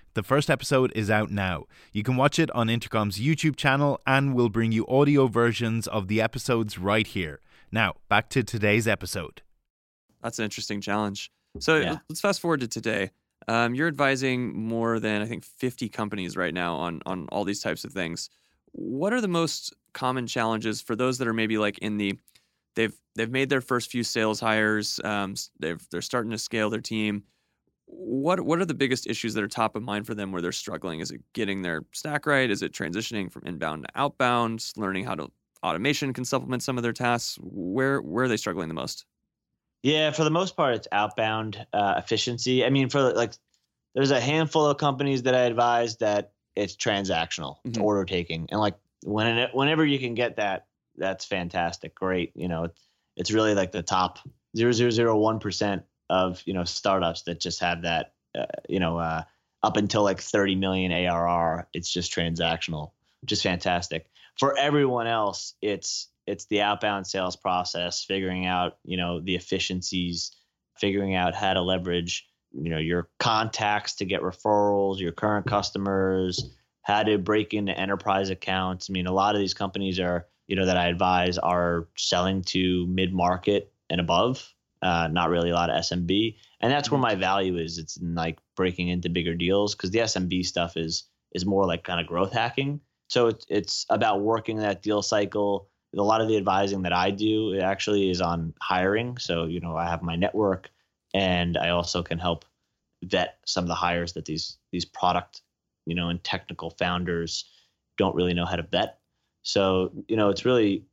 The 0.13 0.23
first 0.23 0.49
episode 0.49 0.91
is 0.93 1.09
out 1.09 1.31
now. 1.31 1.65
You 1.93 2.03
can 2.03 2.17
watch 2.17 2.37
it 2.37 2.51
on 2.51 2.69
Intercom's 2.69 3.17
YouTube 3.17 3.55
channel 3.55 4.01
and 4.05 4.35
we'll 4.35 4.49
bring 4.49 4.73
you 4.73 4.85
audio 4.87 5.27
versions 5.27 5.87
of 5.87 6.09
the 6.09 6.21
episodes 6.21 6.77
right 6.77 7.07
here. 7.07 7.39
Now, 7.71 7.95
back 8.09 8.27
to 8.29 8.43
today's 8.43 8.89
episode. 8.89 9.41
That's 10.21 10.37
an 10.37 10.43
interesting 10.43 10.81
challenge. 10.81 11.31
So 11.59 11.77
yeah. 11.77 11.99
let's 12.09 12.19
fast 12.19 12.41
forward 12.41 12.59
to 12.59 12.67
today. 12.67 13.11
Um, 13.47 13.73
you're 13.73 13.87
advising 13.87 14.53
more 14.53 14.99
than 14.99 15.21
I 15.21 15.25
think 15.25 15.45
50 15.45 15.87
companies 15.87 16.35
right 16.35 16.53
now 16.53 16.75
on 16.75 17.01
on 17.05 17.27
all 17.31 17.45
these 17.45 17.61
types 17.61 17.85
of 17.85 17.93
things. 17.93 18.29
What 18.73 19.13
are 19.13 19.21
the 19.21 19.29
most 19.29 19.73
common 19.93 20.27
challenges 20.27 20.81
for 20.81 20.95
those 20.95 21.17
that 21.19 21.27
are 21.27 21.33
maybe 21.33 21.57
like 21.57 21.77
in 21.79 21.97
the 21.97 22.19
they've 22.75 22.93
they've 23.15 23.31
made 23.31 23.49
their 23.49 23.61
first 23.61 23.89
few 23.89 24.03
sales 24.03 24.39
hires, 24.39 24.99
um, 25.03 25.35
they've 25.59 25.81
they're 25.89 26.01
starting 26.01 26.31
to 26.31 26.37
scale 26.37 26.69
their 26.69 26.81
team. 26.81 27.23
What 27.93 28.39
what 28.39 28.59
are 28.59 28.65
the 28.65 28.73
biggest 28.73 29.05
issues 29.05 29.33
that 29.33 29.43
are 29.43 29.47
top 29.49 29.75
of 29.75 29.83
mind 29.83 30.07
for 30.07 30.15
them 30.15 30.31
where 30.31 30.41
they're 30.41 30.51
struggling? 30.53 31.01
Is 31.01 31.11
it 31.11 31.21
getting 31.33 31.61
their 31.61 31.83
stack 31.91 32.25
right? 32.25 32.49
Is 32.49 32.61
it 32.61 32.71
transitioning 32.71 33.31
from 33.31 33.43
inbound 33.45 33.83
to 33.83 33.89
outbound? 33.99 34.71
Learning 34.77 35.03
how 35.03 35.15
to 35.15 35.29
automation 35.61 36.13
can 36.13 36.25
supplement 36.25 36.63
some 36.63 36.77
of 36.77 36.83
their 36.83 36.93
tasks. 36.93 37.37
Where 37.41 38.01
where 38.01 38.23
are 38.23 38.27
they 38.27 38.37
struggling 38.37 38.69
the 38.69 38.73
most? 38.73 39.05
Yeah, 39.83 40.11
for 40.11 40.23
the 40.23 40.31
most 40.31 40.55
part, 40.55 40.75
it's 40.75 40.87
outbound 40.91 41.65
uh, 41.73 41.95
efficiency. 41.97 42.63
I 42.63 42.69
mean, 42.69 42.87
for 42.87 43.13
like, 43.13 43.33
there's 43.95 44.11
a 44.11 44.21
handful 44.21 44.65
of 44.65 44.77
companies 44.77 45.23
that 45.23 45.35
I 45.35 45.41
advise 45.41 45.97
that 45.97 46.33
it's 46.55 46.75
transactional, 46.75 47.57
mm-hmm. 47.65 47.81
order 47.81 48.05
taking, 48.05 48.47
and 48.51 48.59
like 48.59 48.75
when 49.03 49.25
it, 49.25 49.49
whenever 49.53 49.85
you 49.85 49.99
can 49.99 50.13
get 50.13 50.37
that, 50.37 50.67
that's 50.97 51.25
fantastic. 51.25 51.95
Great, 51.95 52.31
you 52.35 52.47
know, 52.47 52.65
it's, 52.65 52.81
it's 53.17 53.31
really 53.31 53.55
like 53.55 53.71
the 53.71 53.81
top 53.81 54.19
zero 54.55 54.71
zero 54.71 54.91
zero 54.91 55.17
one 55.17 55.39
percent 55.39 55.83
of 56.11 56.43
you 56.45 56.53
know 56.53 56.65
startups 56.65 57.23
that 57.23 57.39
just 57.39 57.61
have 57.61 57.83
that, 57.83 58.13
uh, 58.37 58.45
you 58.67 58.79
know, 58.79 58.97
uh, 58.97 59.23
up 59.63 59.77
until 59.77 60.03
like 60.03 60.19
30 60.19 60.55
million 60.55 60.91
ARR, 60.91 61.67
it's 61.73 61.89
just 61.91 62.13
transactional, 62.13 62.91
which 63.21 63.31
is 63.31 63.41
fantastic. 63.41 64.07
For 64.37 64.57
everyone 64.57 65.07
else, 65.07 65.55
it's 65.61 66.09
it's 66.27 66.45
the 66.45 66.61
outbound 66.61 67.07
sales 67.07 67.37
process, 67.37 68.03
figuring 68.03 68.45
out 68.45 68.77
you 68.83 68.97
know 68.97 69.21
the 69.21 69.35
efficiencies, 69.35 70.35
figuring 70.77 71.15
out 71.15 71.33
how 71.33 71.53
to 71.53 71.61
leverage 71.61 72.27
you 72.51 72.69
know 72.69 72.77
your 72.77 73.09
contacts 73.17 73.95
to 73.95 74.05
get 74.05 74.21
referrals, 74.21 74.99
your 74.99 75.13
current 75.13 75.47
customers, 75.47 76.53
how 76.81 77.03
to 77.03 77.17
break 77.17 77.53
into 77.53 77.77
enterprise 77.77 78.29
accounts. 78.29 78.89
I 78.89 78.91
mean, 78.91 79.07
a 79.07 79.13
lot 79.13 79.35
of 79.35 79.39
these 79.39 79.53
companies 79.53 79.97
are, 79.97 80.27
you 80.47 80.57
know, 80.57 80.65
that 80.65 80.77
I 80.77 80.87
advise 80.87 81.37
are 81.37 81.87
selling 81.95 82.41
to 82.47 82.85
mid 82.87 83.13
market 83.13 83.71
and 83.89 84.01
above, 84.01 84.53
uh, 84.81 85.07
not 85.11 85.29
really 85.29 85.49
a 85.49 85.53
lot 85.53 85.69
of 85.69 85.77
SMB. 85.77 86.35
And 86.59 86.71
that's 86.71 86.89
where 86.89 86.97
mm-hmm. 86.97 87.03
my 87.03 87.15
value 87.15 87.57
is. 87.57 87.77
It's 87.77 87.97
in 87.97 88.15
like 88.15 88.39
breaking 88.55 88.89
into 88.89 89.09
bigger 89.09 89.35
deals 89.35 89.75
because 89.75 89.91
the 89.91 89.99
SMB 89.99 90.45
stuff 90.45 90.77
is 90.77 91.03
is 91.33 91.45
more 91.45 91.65
like 91.65 91.83
kind 91.83 92.01
of 92.01 92.07
growth 92.07 92.33
hacking. 92.33 92.81
So 93.09 93.27
it's 93.27 93.45
it's 93.49 93.85
about 93.89 94.21
working 94.21 94.57
that 94.57 94.81
deal 94.81 95.01
cycle. 95.01 95.67
A 95.97 96.01
lot 96.01 96.21
of 96.21 96.29
the 96.29 96.37
advising 96.37 96.83
that 96.83 96.93
I 96.93 97.11
do 97.11 97.59
actually 97.59 98.09
is 98.09 98.21
on 98.21 98.53
hiring. 98.61 99.17
So 99.17 99.45
you 99.45 99.59
know, 99.59 99.75
I 99.75 99.89
have 99.89 100.01
my 100.01 100.15
network, 100.15 100.69
and 101.13 101.57
I 101.57 101.69
also 101.69 102.01
can 102.03 102.19
help 102.19 102.45
vet 103.03 103.39
some 103.45 103.63
of 103.63 103.67
the 103.67 103.75
hires 103.75 104.13
that 104.13 104.25
these 104.25 104.57
these 104.71 104.85
product 104.85 105.41
you 105.85 105.95
know, 105.95 106.09
and 106.09 106.23
technical 106.23 106.71
founders 106.71 107.45
don't 107.97 108.15
really 108.15 108.33
know 108.33 108.45
how 108.45 108.55
to 108.55 108.63
vet. 108.63 108.99
So, 109.43 109.91
you 110.07 110.15
know, 110.15 110.29
it's 110.29 110.45
really 110.45 110.85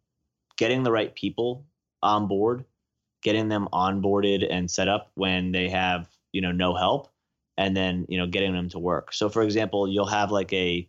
getting 0.57 0.83
the 0.83 0.92
right 0.92 1.14
people 1.14 1.64
on 2.03 2.27
board, 2.27 2.64
getting 3.23 3.49
them 3.49 3.69
onboarded 3.73 4.47
and 4.49 4.71
set 4.71 4.89
up 4.89 5.11
when 5.15 5.53
they 5.53 5.69
have, 5.69 6.09
you 6.33 6.41
know, 6.41 6.53
no 6.53 6.75
help, 6.75 7.09
and 7.57 7.77
then, 7.77 8.07
you 8.09 8.19
know, 8.19 8.27
getting 8.27 8.53
them 8.53 8.69
to 8.71 8.79
work. 8.79 9.13
So, 9.13 9.29
for 9.29 9.43
example, 9.43 9.89
you'll 9.89 10.07
have 10.07 10.31
like 10.31 10.53
a 10.53 10.89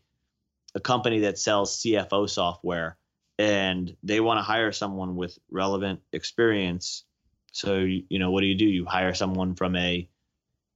a 0.75 0.79
company 0.79 1.21
that 1.21 1.39
sells 1.39 1.81
CFO 1.81 2.29
software 2.29 2.95
and 3.39 3.95
they 4.03 4.19
want 4.19 4.37
to 4.37 4.43
hire 4.43 4.71
someone 4.71 5.15
with 5.15 5.39
relevant 5.49 6.01
experience. 6.13 7.05
So, 7.51 7.79
you 7.79 8.19
know, 8.19 8.29
what 8.29 8.41
do 8.41 8.47
you 8.47 8.55
do? 8.55 8.65
You 8.65 8.85
hire 8.85 9.15
someone 9.15 9.55
from 9.55 9.75
a 9.75 10.07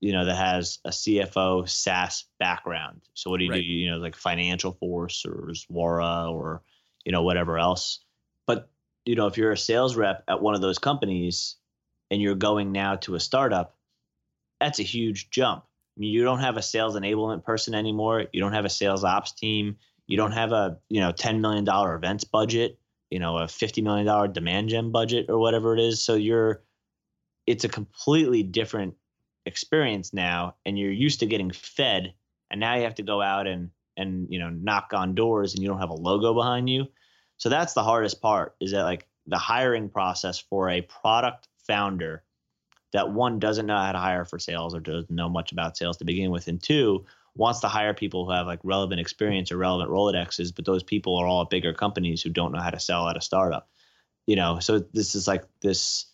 you 0.03 0.11
know, 0.11 0.25
that 0.25 0.35
has 0.35 0.79
a 0.83 0.89
CFO 0.89 1.69
SaaS 1.69 2.25
background. 2.37 2.99
So 3.13 3.29
what 3.29 3.37
do 3.37 3.45
you 3.45 3.51
right. 3.51 3.61
do? 3.61 3.63
You 3.63 3.91
know, 3.91 3.97
like 3.99 4.17
Financial 4.17 4.73
Force 4.73 5.25
or 5.25 5.53
Zuora 5.53 6.29
or, 6.29 6.61
you 7.05 7.13
know, 7.13 7.23
whatever 7.23 7.57
else. 7.57 7.99
You 9.05 9.15
know, 9.15 9.27
if 9.27 9.37
you're 9.37 9.51
a 9.51 9.57
sales 9.57 9.95
rep 9.95 10.23
at 10.27 10.41
one 10.41 10.55
of 10.55 10.61
those 10.61 10.79
companies 10.79 11.55
and 12.09 12.21
you're 12.21 12.35
going 12.35 12.71
now 12.71 12.95
to 12.97 13.15
a 13.15 13.19
startup, 13.19 13.75
that's 14.59 14.79
a 14.79 14.83
huge 14.83 15.29
jump. 15.29 15.63
I 15.63 15.99
mean, 15.99 16.11
you 16.11 16.23
don't 16.23 16.39
have 16.39 16.57
a 16.57 16.61
sales 16.61 16.95
enablement 16.95 17.43
person 17.43 17.75
anymore. 17.75 18.25
You 18.31 18.41
don't 18.41 18.53
have 18.53 18.65
a 18.65 18.69
sales 18.69 19.03
ops 19.03 19.31
team. 19.31 19.77
You 20.07 20.17
don't 20.17 20.31
have 20.31 20.51
a, 20.51 20.77
you 20.89 21.01
know, 21.01 21.11
$10 21.11 21.39
million 21.39 21.67
events 21.67 22.23
budget, 22.23 22.79
you 23.09 23.19
know, 23.19 23.37
a 23.37 23.43
$50 23.43 23.83
million 23.83 24.31
demand 24.31 24.69
gen 24.69 24.91
budget 24.91 25.27
or 25.29 25.37
whatever 25.37 25.73
it 25.73 25.79
is. 25.81 26.01
So 26.01 26.15
you're, 26.15 26.63
it's 27.45 27.63
a 27.63 27.69
completely 27.69 28.41
different 28.43 28.95
experience 29.45 30.13
now 30.13 30.55
and 30.65 30.79
you're 30.79 30.91
used 30.91 31.19
to 31.19 31.25
getting 31.25 31.51
fed 31.51 32.13
and 32.49 32.59
now 32.59 32.75
you 32.75 32.83
have 32.83 32.95
to 32.95 33.03
go 33.03 33.21
out 33.21 33.47
and 33.47 33.71
and 33.97 34.27
you 34.29 34.39
know 34.39 34.49
knock 34.49 34.91
on 34.93 35.15
doors 35.15 35.53
and 35.53 35.61
you 35.61 35.67
don't 35.67 35.79
have 35.79 35.89
a 35.89 35.95
logo 35.95 36.33
behind 36.33 36.69
you 36.69 36.87
So 37.43 37.49
that's 37.49 37.73
the 37.73 37.83
hardest 37.83 38.21
part 38.21 38.55
is 38.61 38.71
that 38.71 38.83
like 38.83 39.05
the 39.27 39.37
hiring 39.37 39.89
process 39.89 40.39
for 40.39 40.69
a 40.69 40.79
product 40.79 41.49
founder 41.67 42.23
that 42.93 43.11
one 43.11 43.37
doesn't 43.37 43.65
know 43.65 43.75
how 43.75 43.91
to 43.91 43.97
hire 43.97 44.23
for 44.23 44.39
sales 44.39 44.73
or 44.73 44.79
doesn't 44.79 45.11
know 45.11 45.27
much 45.27 45.51
about 45.51 45.75
sales 45.75 45.97
to 45.97 46.05
begin 46.05 46.31
with, 46.31 46.47
and 46.47 46.63
two 46.63 47.05
wants 47.35 47.59
to 47.59 47.67
hire 47.67 47.93
people 47.93 48.23
who 48.23 48.31
have 48.31 48.47
like 48.47 48.61
relevant 48.63 49.01
experience 49.01 49.51
or 49.51 49.57
relevant 49.57 49.91
Rolodexes, 49.91 50.55
but 50.55 50.63
those 50.63 50.83
people 50.83 51.17
are 51.17 51.27
all 51.27 51.41
at 51.41 51.49
bigger 51.49 51.73
companies 51.73 52.21
who 52.21 52.29
don't 52.29 52.53
know 52.53 52.61
how 52.61 52.69
to 52.69 52.79
sell 52.79 53.09
at 53.09 53.17
a 53.17 53.21
startup. 53.21 53.67
You 54.25 54.37
know, 54.37 54.59
so 54.59 54.79
this 54.79 55.13
is 55.13 55.27
like 55.27 55.43
this 55.59 56.05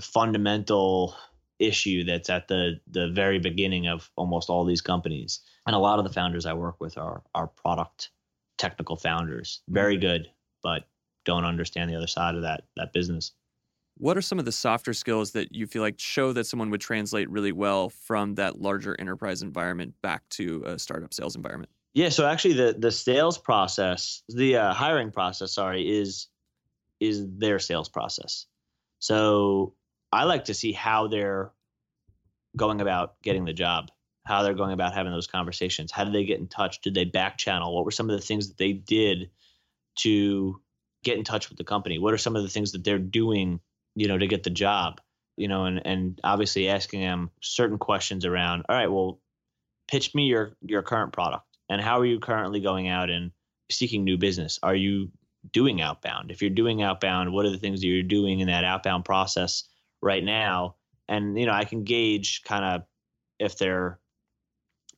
fundamental 0.00 1.14
issue 1.58 2.04
that's 2.04 2.30
at 2.30 2.48
the 2.48 2.80
the 2.90 3.10
very 3.10 3.38
beginning 3.38 3.88
of 3.88 4.10
almost 4.16 4.48
all 4.48 4.64
these 4.64 4.80
companies. 4.80 5.40
And 5.66 5.76
a 5.76 5.80
lot 5.80 5.98
of 5.98 6.06
the 6.06 6.14
founders 6.14 6.46
I 6.46 6.54
work 6.54 6.76
with 6.80 6.96
are 6.96 7.22
are 7.34 7.48
product 7.48 8.08
technical 8.56 8.96
founders. 8.96 9.60
Very 9.68 9.96
mm-hmm. 9.96 10.00
good, 10.00 10.30
but 10.68 10.84
don't 11.24 11.46
understand 11.46 11.90
the 11.90 11.96
other 11.96 12.06
side 12.06 12.34
of 12.34 12.42
that 12.42 12.64
that 12.76 12.92
business. 12.92 13.32
What 13.96 14.16
are 14.16 14.22
some 14.22 14.38
of 14.38 14.44
the 14.44 14.52
softer 14.52 14.92
skills 14.92 15.32
that 15.32 15.54
you 15.54 15.66
feel 15.66 15.82
like 15.82 15.98
show 15.98 16.32
that 16.32 16.44
someone 16.44 16.70
would 16.70 16.80
translate 16.80 17.28
really 17.30 17.50
well 17.52 17.88
from 17.88 18.34
that 18.36 18.60
larger 18.60 18.94
enterprise 19.00 19.42
environment 19.42 19.94
back 20.02 20.28
to 20.30 20.62
a 20.66 20.78
startup 20.78 21.12
sales 21.12 21.34
environment? 21.34 21.70
Yeah, 21.94 22.10
so 22.10 22.26
actually 22.26 22.54
the 22.54 22.76
the 22.78 22.92
sales 22.92 23.38
process, 23.38 24.22
the 24.28 24.56
uh, 24.56 24.74
hiring 24.74 25.10
process, 25.10 25.52
sorry, 25.52 25.82
is 26.00 26.28
is 27.00 27.26
their 27.38 27.58
sales 27.58 27.88
process. 27.88 28.46
So 28.98 29.74
I 30.12 30.24
like 30.24 30.44
to 30.44 30.54
see 30.54 30.72
how 30.72 31.08
they're 31.08 31.50
going 32.56 32.80
about 32.80 33.20
getting 33.22 33.44
the 33.44 33.52
job, 33.52 33.90
how 34.26 34.42
they're 34.42 34.54
going 34.54 34.72
about 34.72 34.94
having 34.94 35.12
those 35.12 35.26
conversations. 35.26 35.90
How 35.90 36.04
did 36.04 36.14
they 36.14 36.24
get 36.24 36.40
in 36.40 36.48
touch? 36.48 36.80
Did 36.82 36.94
they 36.94 37.04
back 37.04 37.38
channel? 37.38 37.74
What 37.74 37.84
were 37.84 37.90
some 37.90 38.10
of 38.10 38.16
the 38.18 38.26
things 38.26 38.48
that 38.48 38.58
they 38.58 38.72
did 38.72 39.30
to 39.98 40.60
get 41.04 41.18
in 41.18 41.24
touch 41.24 41.48
with 41.48 41.58
the 41.58 41.64
company? 41.64 41.98
What 41.98 42.14
are 42.14 42.18
some 42.18 42.36
of 42.36 42.42
the 42.42 42.48
things 42.48 42.72
that 42.72 42.84
they're 42.84 42.98
doing 42.98 43.60
you 43.98 44.06
know, 44.06 44.16
to 44.16 44.28
get 44.28 44.44
the 44.44 44.50
job, 44.50 45.00
you 45.36 45.48
know, 45.48 45.64
and, 45.64 45.84
and 45.84 46.20
obviously 46.22 46.68
asking 46.68 47.00
them 47.00 47.30
certain 47.42 47.78
questions 47.78 48.24
around, 48.24 48.64
all 48.68 48.76
right, 48.76 48.90
well, 48.90 49.20
pitch 49.88 50.14
me 50.14 50.26
your, 50.26 50.52
your 50.62 50.82
current 50.82 51.12
product 51.12 51.44
and 51.68 51.80
how 51.80 51.98
are 51.98 52.06
you 52.06 52.20
currently 52.20 52.60
going 52.60 52.86
out 52.86 53.10
and 53.10 53.32
seeking 53.70 54.04
new 54.04 54.16
business? 54.16 54.60
Are 54.62 54.74
you 54.74 55.10
doing 55.52 55.80
outbound? 55.80 56.30
If 56.30 56.42
you're 56.42 56.50
doing 56.50 56.80
outbound, 56.80 57.32
what 57.32 57.44
are 57.44 57.50
the 57.50 57.58
things 57.58 57.80
that 57.80 57.88
you're 57.88 58.04
doing 58.04 58.38
in 58.38 58.46
that 58.46 58.64
outbound 58.64 59.04
process 59.04 59.64
right 60.00 60.22
now? 60.22 60.76
And, 61.08 61.36
you 61.36 61.46
know, 61.46 61.52
I 61.52 61.64
can 61.64 61.82
gauge 61.82 62.44
kind 62.44 62.64
of 62.64 62.82
if 63.40 63.58
they're 63.58 63.98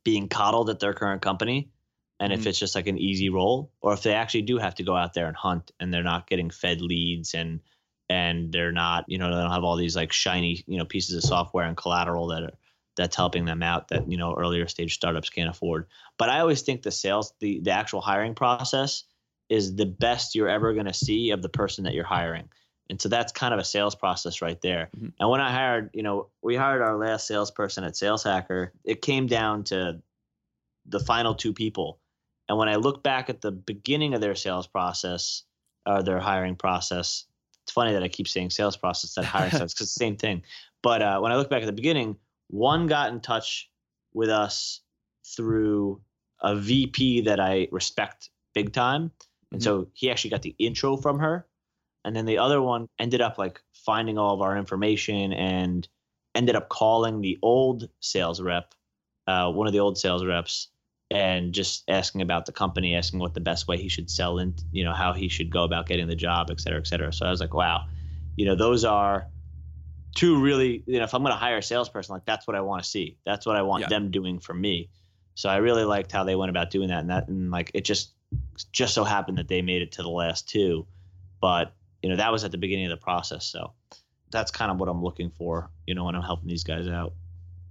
being 0.05 0.29
coddled 0.29 0.69
at 0.69 0.79
their 0.79 0.93
current 0.93 1.23
company 1.23 1.71
and 2.21 2.33
mm-hmm. 2.33 2.41
if 2.41 2.47
it's 2.47 2.59
just 2.59 2.75
like 2.75 2.87
an 2.87 2.99
easy 2.99 3.31
role 3.31 3.73
or 3.81 3.93
if 3.93 4.03
they 4.03 4.15
actually 4.15 4.43
do 4.43 4.59
have 4.59 4.77
to 4.77 4.85
go 4.85 4.95
out 4.95 5.15
there 5.15 5.27
and 5.27 5.37
hunt 5.37 5.73
and 5.81 5.93
they're 5.93 6.03
not 6.03 6.29
getting 6.29 6.51
fed 6.51 6.81
leads 6.81 7.35
and 7.35 7.61
and 8.09 8.53
they're 8.53 8.73
not, 8.73 9.05
you 9.07 9.19
know, 9.19 9.31
they 9.31 9.41
don't 9.41 9.53
have 9.53 9.63
all 9.63 9.77
these 9.77 9.95
like 9.95 10.13
shiny, 10.13 10.65
you 10.67 10.79
know, 10.79 10.85
pieces 10.85 11.15
of 11.15 11.23
software 11.23 11.65
and 11.65 11.77
collateral 11.77 12.29
that 12.29 12.43
are 12.43 12.53
that's 12.97 13.17
helping 13.17 13.45
them 13.45 13.63
out 13.63 13.89
that 13.89 14.11
you 14.11 14.19
know 14.19 14.35
earlier 14.35 14.67
stage 14.69 14.95
startups 14.95 15.31
can't 15.31 15.49
afford. 15.49 15.87
But 16.19 16.29
I 16.29 16.41
always 16.41 16.63
think 16.63 16.83
the 16.83 16.91
sales, 16.91 17.33
the 17.41 17.61
the 17.61 17.71
actual 17.71 18.01
hiring 18.01 18.35
process 18.35 19.05
is 19.49 19.75
the 19.75 19.87
best 19.87 20.35
you're 20.35 20.49
ever 20.49 20.75
going 20.75 20.87
to 20.87 20.95
see 20.95 21.31
of 21.31 21.43
the 21.43 21.49
person 21.49 21.85
that 21.85 21.95
you're 21.95 22.05
hiring. 22.05 22.49
And 22.89 23.01
so 23.01 23.09
that's 23.09 23.33
kind 23.33 23.55
of 23.55 23.61
a 23.61 23.65
sales 23.65 23.95
process 23.95 24.43
right 24.43 24.61
there. 24.61 24.91
Mm-hmm. 24.97 25.09
And 25.19 25.31
when 25.31 25.41
I 25.41 25.53
hired, 25.53 25.91
you 25.93 26.03
know, 26.03 26.29
we 26.43 26.57
hired 26.57 26.83
our 26.83 26.97
last 26.97 27.27
salesperson 27.27 27.85
at 27.85 27.97
Sales 27.97 28.25
Hacker, 28.25 28.73
it 28.85 29.01
came 29.01 29.27
down 29.27 29.65
to 29.65 30.03
the 30.87 31.01
final 31.01 31.35
two 31.35 31.53
people. 31.53 32.01
And 32.51 32.59
when 32.59 32.69
I 32.69 32.75
look 32.75 33.05
back 33.05 33.31
at 33.31 33.43
the 33.43 33.53
beginning 33.53 34.13
of 34.13 34.21
their 34.21 34.35
sales 34.35 34.67
process 34.67 35.45
or 35.87 36.03
their 36.03 36.19
hiring 36.19 36.57
process, 36.57 37.27
it's 37.63 37.71
funny 37.71 37.93
that 37.93 38.03
I 38.03 38.09
keep 38.09 38.27
saying 38.27 38.51
sales 38.51 38.77
process 38.77 39.15
that 39.15 39.25
hiring 39.25 39.53
sense 39.53 39.73
because 39.73 39.87
it's 39.87 39.95
the 39.95 40.01
same 40.01 40.17
thing. 40.17 40.43
But 40.83 41.01
uh, 41.01 41.21
when 41.21 41.31
I 41.31 41.37
look 41.37 41.49
back 41.49 41.63
at 41.63 41.67
the 41.67 41.73
beginning, 41.73 42.17
one 42.49 42.89
got 42.89 43.13
in 43.13 43.21
touch 43.21 43.71
with 44.13 44.31
us 44.31 44.81
through 45.25 46.01
a 46.43 46.57
VP 46.57 47.21
that 47.21 47.39
I 47.39 47.69
respect 47.71 48.31
big 48.53 48.73
time. 48.73 49.13
And 49.53 49.61
mm-hmm. 49.61 49.65
so 49.65 49.87
he 49.93 50.11
actually 50.11 50.31
got 50.31 50.43
the 50.43 50.57
intro 50.59 50.97
from 50.97 51.21
her. 51.21 51.47
And 52.05 52.17
then 52.17 52.27
the 52.27 52.39
other 52.39 52.61
one 52.61 52.89
ended 52.99 53.21
up 53.21 53.39
like 53.39 53.61
finding 53.75 54.19
all 54.19 54.35
of 54.35 54.41
our 54.41 54.57
information 54.57 55.33
and 55.33 55.87
ended 56.35 56.57
up 56.57 56.69
calling 56.69 57.21
the 57.21 57.39
old 57.43 57.91
sales 58.01 58.41
rep, 58.41 58.75
uh, 59.29 59.53
one 59.53 59.69
of 59.69 59.73
the 59.73 59.79
old 59.79 59.99
sales 59.99 60.27
reps, 60.27 60.67
and 61.11 61.53
just 61.53 61.83
asking 61.89 62.23
about 62.23 62.47
the 62.47 62.53
company, 62.53 62.95
asking 62.95 63.19
what 63.19 63.35
the 63.35 63.41
best 63.41 63.67
way 63.67 63.77
he 63.77 63.89
should 63.89 64.09
sell 64.09 64.39
and 64.39 64.63
you 64.71 64.85
know, 64.85 64.93
how 64.95 65.13
he 65.13 65.29
should 65.29 65.51
go 65.51 65.65
about 65.65 65.87
getting 65.87 66.07
the 66.07 66.15
job, 66.15 66.51
et 66.51 66.61
cetera, 66.61 66.79
et 66.79 66.87
cetera. 66.87 67.13
So 67.13 67.27
I 67.27 67.31
was 67.31 67.41
like, 67.41 67.53
wow, 67.53 67.87
you 68.37 68.47
know, 68.47 68.55
those 68.55 68.85
are 68.85 69.27
two 70.15 70.41
really, 70.41 70.83
you 70.87 70.99
know, 70.99 71.05
if 71.05 71.15
I'm 71.15 71.23
going 71.23 71.33
to 71.33 71.39
hire 71.39 71.59
a 71.59 71.63
salesperson, 71.63 72.13
like 72.13 72.25
that's 72.25 72.47
what 72.47 72.57
I 72.57 72.61
want 72.61 72.83
to 72.83 72.89
see. 72.89 73.19
That's 73.25 73.45
what 73.45 73.57
I 73.57 73.63
want 73.63 73.83
yeah. 73.83 73.89
them 73.89 74.11
doing 74.11 74.39
for 74.39 74.55
me. 74.55 74.89
So 75.35 75.49
I 75.49 75.57
really 75.57 75.85
liked 75.85 76.13
how 76.13 76.25
they 76.25 76.37
went 76.37 76.51
about 76.51 76.71
doing 76.71 76.89
that, 76.89 77.01
and 77.01 77.11
that, 77.11 77.29
and 77.29 77.51
like 77.51 77.71
it 77.75 77.85
just, 77.85 78.13
just 78.73 78.95
so 78.95 79.05
happened 79.05 79.39
that 79.39 79.49
they 79.49 79.63
made 79.63 79.83
it 79.83 79.93
to 79.93 80.03
the 80.03 80.11
last 80.11 80.49
two, 80.49 80.87
but 81.41 81.73
you 82.03 82.09
know, 82.09 82.17
that 82.17 82.31
was 82.31 82.45
at 82.45 82.51
the 82.51 82.59
beginning 82.59 82.87
of 82.87 82.91
the 82.91 82.97
process. 82.97 83.47
So 83.47 83.73
that's 84.31 84.51
kind 84.51 84.71
of 84.71 84.79
what 84.79 84.89
I'm 84.89 85.03
looking 85.03 85.31
for, 85.37 85.71
you 85.87 85.95
know, 85.95 86.05
when 86.05 86.15
I'm 86.15 86.23
helping 86.23 86.49
these 86.49 86.65
guys 86.65 86.87
out. 86.87 87.15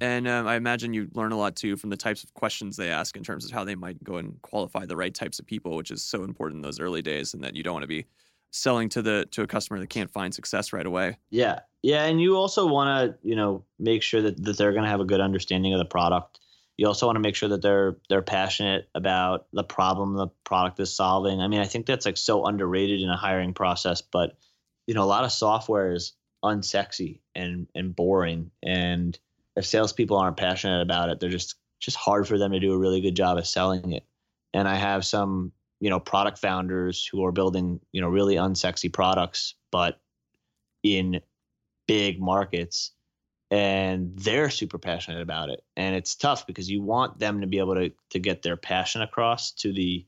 And 0.01 0.27
um, 0.27 0.47
I 0.47 0.55
imagine 0.55 0.93
you 0.93 1.09
learn 1.13 1.31
a 1.31 1.38
lot 1.38 1.55
too 1.55 1.75
from 1.75 1.89
the 1.89 1.97
types 1.97 2.23
of 2.23 2.33
questions 2.33 2.77
they 2.77 2.89
ask 2.89 3.17
in 3.17 3.23
terms 3.23 3.45
of 3.45 3.51
how 3.51 3.63
they 3.63 3.75
might 3.75 4.03
go 4.03 4.15
and 4.15 4.41
qualify 4.41 4.85
the 4.85 4.95
right 4.95 5.13
types 5.13 5.39
of 5.39 5.45
people, 5.45 5.75
which 5.75 5.91
is 5.91 6.03
so 6.03 6.23
important 6.23 6.59
in 6.59 6.62
those 6.62 6.79
early 6.79 7.01
days, 7.01 7.33
and 7.33 7.43
that 7.43 7.55
you 7.55 7.63
don't 7.63 7.73
want 7.73 7.83
to 7.83 7.88
be 7.88 8.05
selling 8.51 8.89
to 8.89 9.01
the 9.01 9.27
to 9.31 9.43
a 9.43 9.47
customer 9.47 9.79
that 9.79 9.89
can't 9.89 10.12
find 10.12 10.33
success 10.33 10.73
right 10.73 10.85
away. 10.85 11.17
Yeah, 11.29 11.59
yeah, 11.83 12.05
and 12.05 12.21
you 12.21 12.35
also 12.35 12.65
want 12.65 13.12
to 13.21 13.27
you 13.27 13.35
know 13.35 13.63
make 13.77 14.01
sure 14.01 14.21
that, 14.21 14.43
that 14.43 14.57
they're 14.57 14.71
going 14.71 14.83
to 14.83 14.89
have 14.89 15.01
a 15.01 15.05
good 15.05 15.21
understanding 15.21 15.73
of 15.73 15.79
the 15.79 15.85
product. 15.85 16.39
You 16.77 16.88
also 16.88 17.05
want 17.05 17.17
to 17.17 17.21
make 17.21 17.35
sure 17.35 17.49
that 17.49 17.62
they're 17.62 17.97
they're 18.07 18.21
passionate 18.21 18.89
about 18.95 19.47
the 19.51 19.63
problem 19.63 20.15
the 20.15 20.27
product 20.45 20.79
is 20.79 20.95
solving. 20.95 21.41
I 21.41 21.47
mean, 21.47 21.59
I 21.59 21.65
think 21.65 21.85
that's 21.85 22.05
like 22.05 22.17
so 22.17 22.45
underrated 22.45 23.01
in 23.01 23.09
a 23.09 23.17
hiring 23.17 23.53
process, 23.53 24.01
but 24.01 24.38
you 24.88 24.93
know, 24.93 25.03
a 25.03 25.05
lot 25.05 25.25
of 25.25 25.31
software 25.31 25.91
is 25.91 26.13
unsexy 26.43 27.19
and 27.35 27.67
and 27.75 27.93
boring 27.93 28.51
and 28.63 29.19
if 29.60 29.65
salespeople 29.65 30.17
aren't 30.17 30.38
passionate 30.38 30.82
about 30.82 31.10
it, 31.10 31.19
they're 31.19 31.30
just 31.30 31.56
just 31.80 31.98
hard 31.98 32.28
for 32.28 32.38
them 32.38 32.52
to 32.52 32.60
do 32.60 32.74
a 32.74 32.78
really 32.78 33.02
good 33.02 33.15
job 33.15 33.38
of 33.38 33.45
selling 33.45 33.91
it. 33.91 34.06
And 34.54 34.67
I 34.67 34.76
have 34.76 35.06
some, 35.06 35.52
you 35.80 35.89
know, 35.89 36.00
product 36.00 36.38
founders 36.38 37.06
who 37.06 37.24
are 37.26 37.32
building, 37.32 37.80
you 37.91 38.02
know, 38.02 38.08
really 38.08 38.36
unsexy 38.36 38.91
products, 38.91 39.56
but 39.69 40.00
in 40.84 41.22
big 41.88 42.22
markets 42.22 42.91
and 43.52 44.15
they're 44.17 44.50
super 44.50 44.78
passionate 44.78 45.22
about 45.22 45.50
it. 45.50 45.63
And 45.76 45.95
it's 45.95 46.15
tough 46.15 46.48
because 46.48 46.69
you 46.69 46.82
want 46.82 47.19
them 47.19 47.41
to 47.41 47.48
be 47.48 47.60
able 47.60 47.76
to 47.76 47.91
to 48.12 48.19
get 48.19 48.41
their 48.41 48.56
passion 48.56 49.02
across 49.02 49.52
to 49.52 49.74
the 49.74 50.06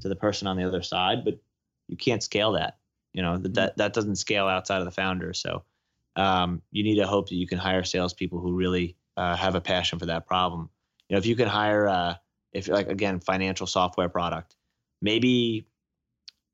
to 0.00 0.08
the 0.08 0.16
person 0.16 0.48
on 0.48 0.56
the 0.56 0.64
other 0.64 0.82
side, 0.82 1.22
but 1.22 1.38
you 1.88 1.98
can't 1.98 2.22
scale 2.22 2.52
that. 2.52 2.78
You 3.12 3.20
know, 3.20 3.36
that 3.36 3.42
mm-hmm. 3.42 3.52
that, 3.54 3.76
that 3.76 3.92
doesn't 3.92 4.16
scale 4.16 4.46
outside 4.46 4.78
of 4.78 4.86
the 4.86 4.90
founder. 4.90 5.34
So 5.34 5.64
um, 6.16 6.62
you 6.70 6.82
need 6.82 6.96
to 6.96 7.06
hope 7.06 7.28
that 7.28 7.36
you 7.36 7.46
can 7.46 7.58
hire 7.58 7.84
salespeople 7.84 8.40
who 8.40 8.52
really 8.52 8.96
uh, 9.16 9.36
have 9.36 9.54
a 9.54 9.60
passion 9.60 9.98
for 9.98 10.06
that 10.06 10.26
problem. 10.26 10.70
You 11.08 11.14
know, 11.14 11.18
if 11.18 11.26
you 11.26 11.36
can 11.36 11.48
hire, 11.48 11.88
uh, 11.88 12.14
if 12.52 12.68
like 12.68 12.88
again, 12.88 13.20
financial 13.20 13.66
software 13.66 14.08
product, 14.08 14.56
maybe 15.02 15.66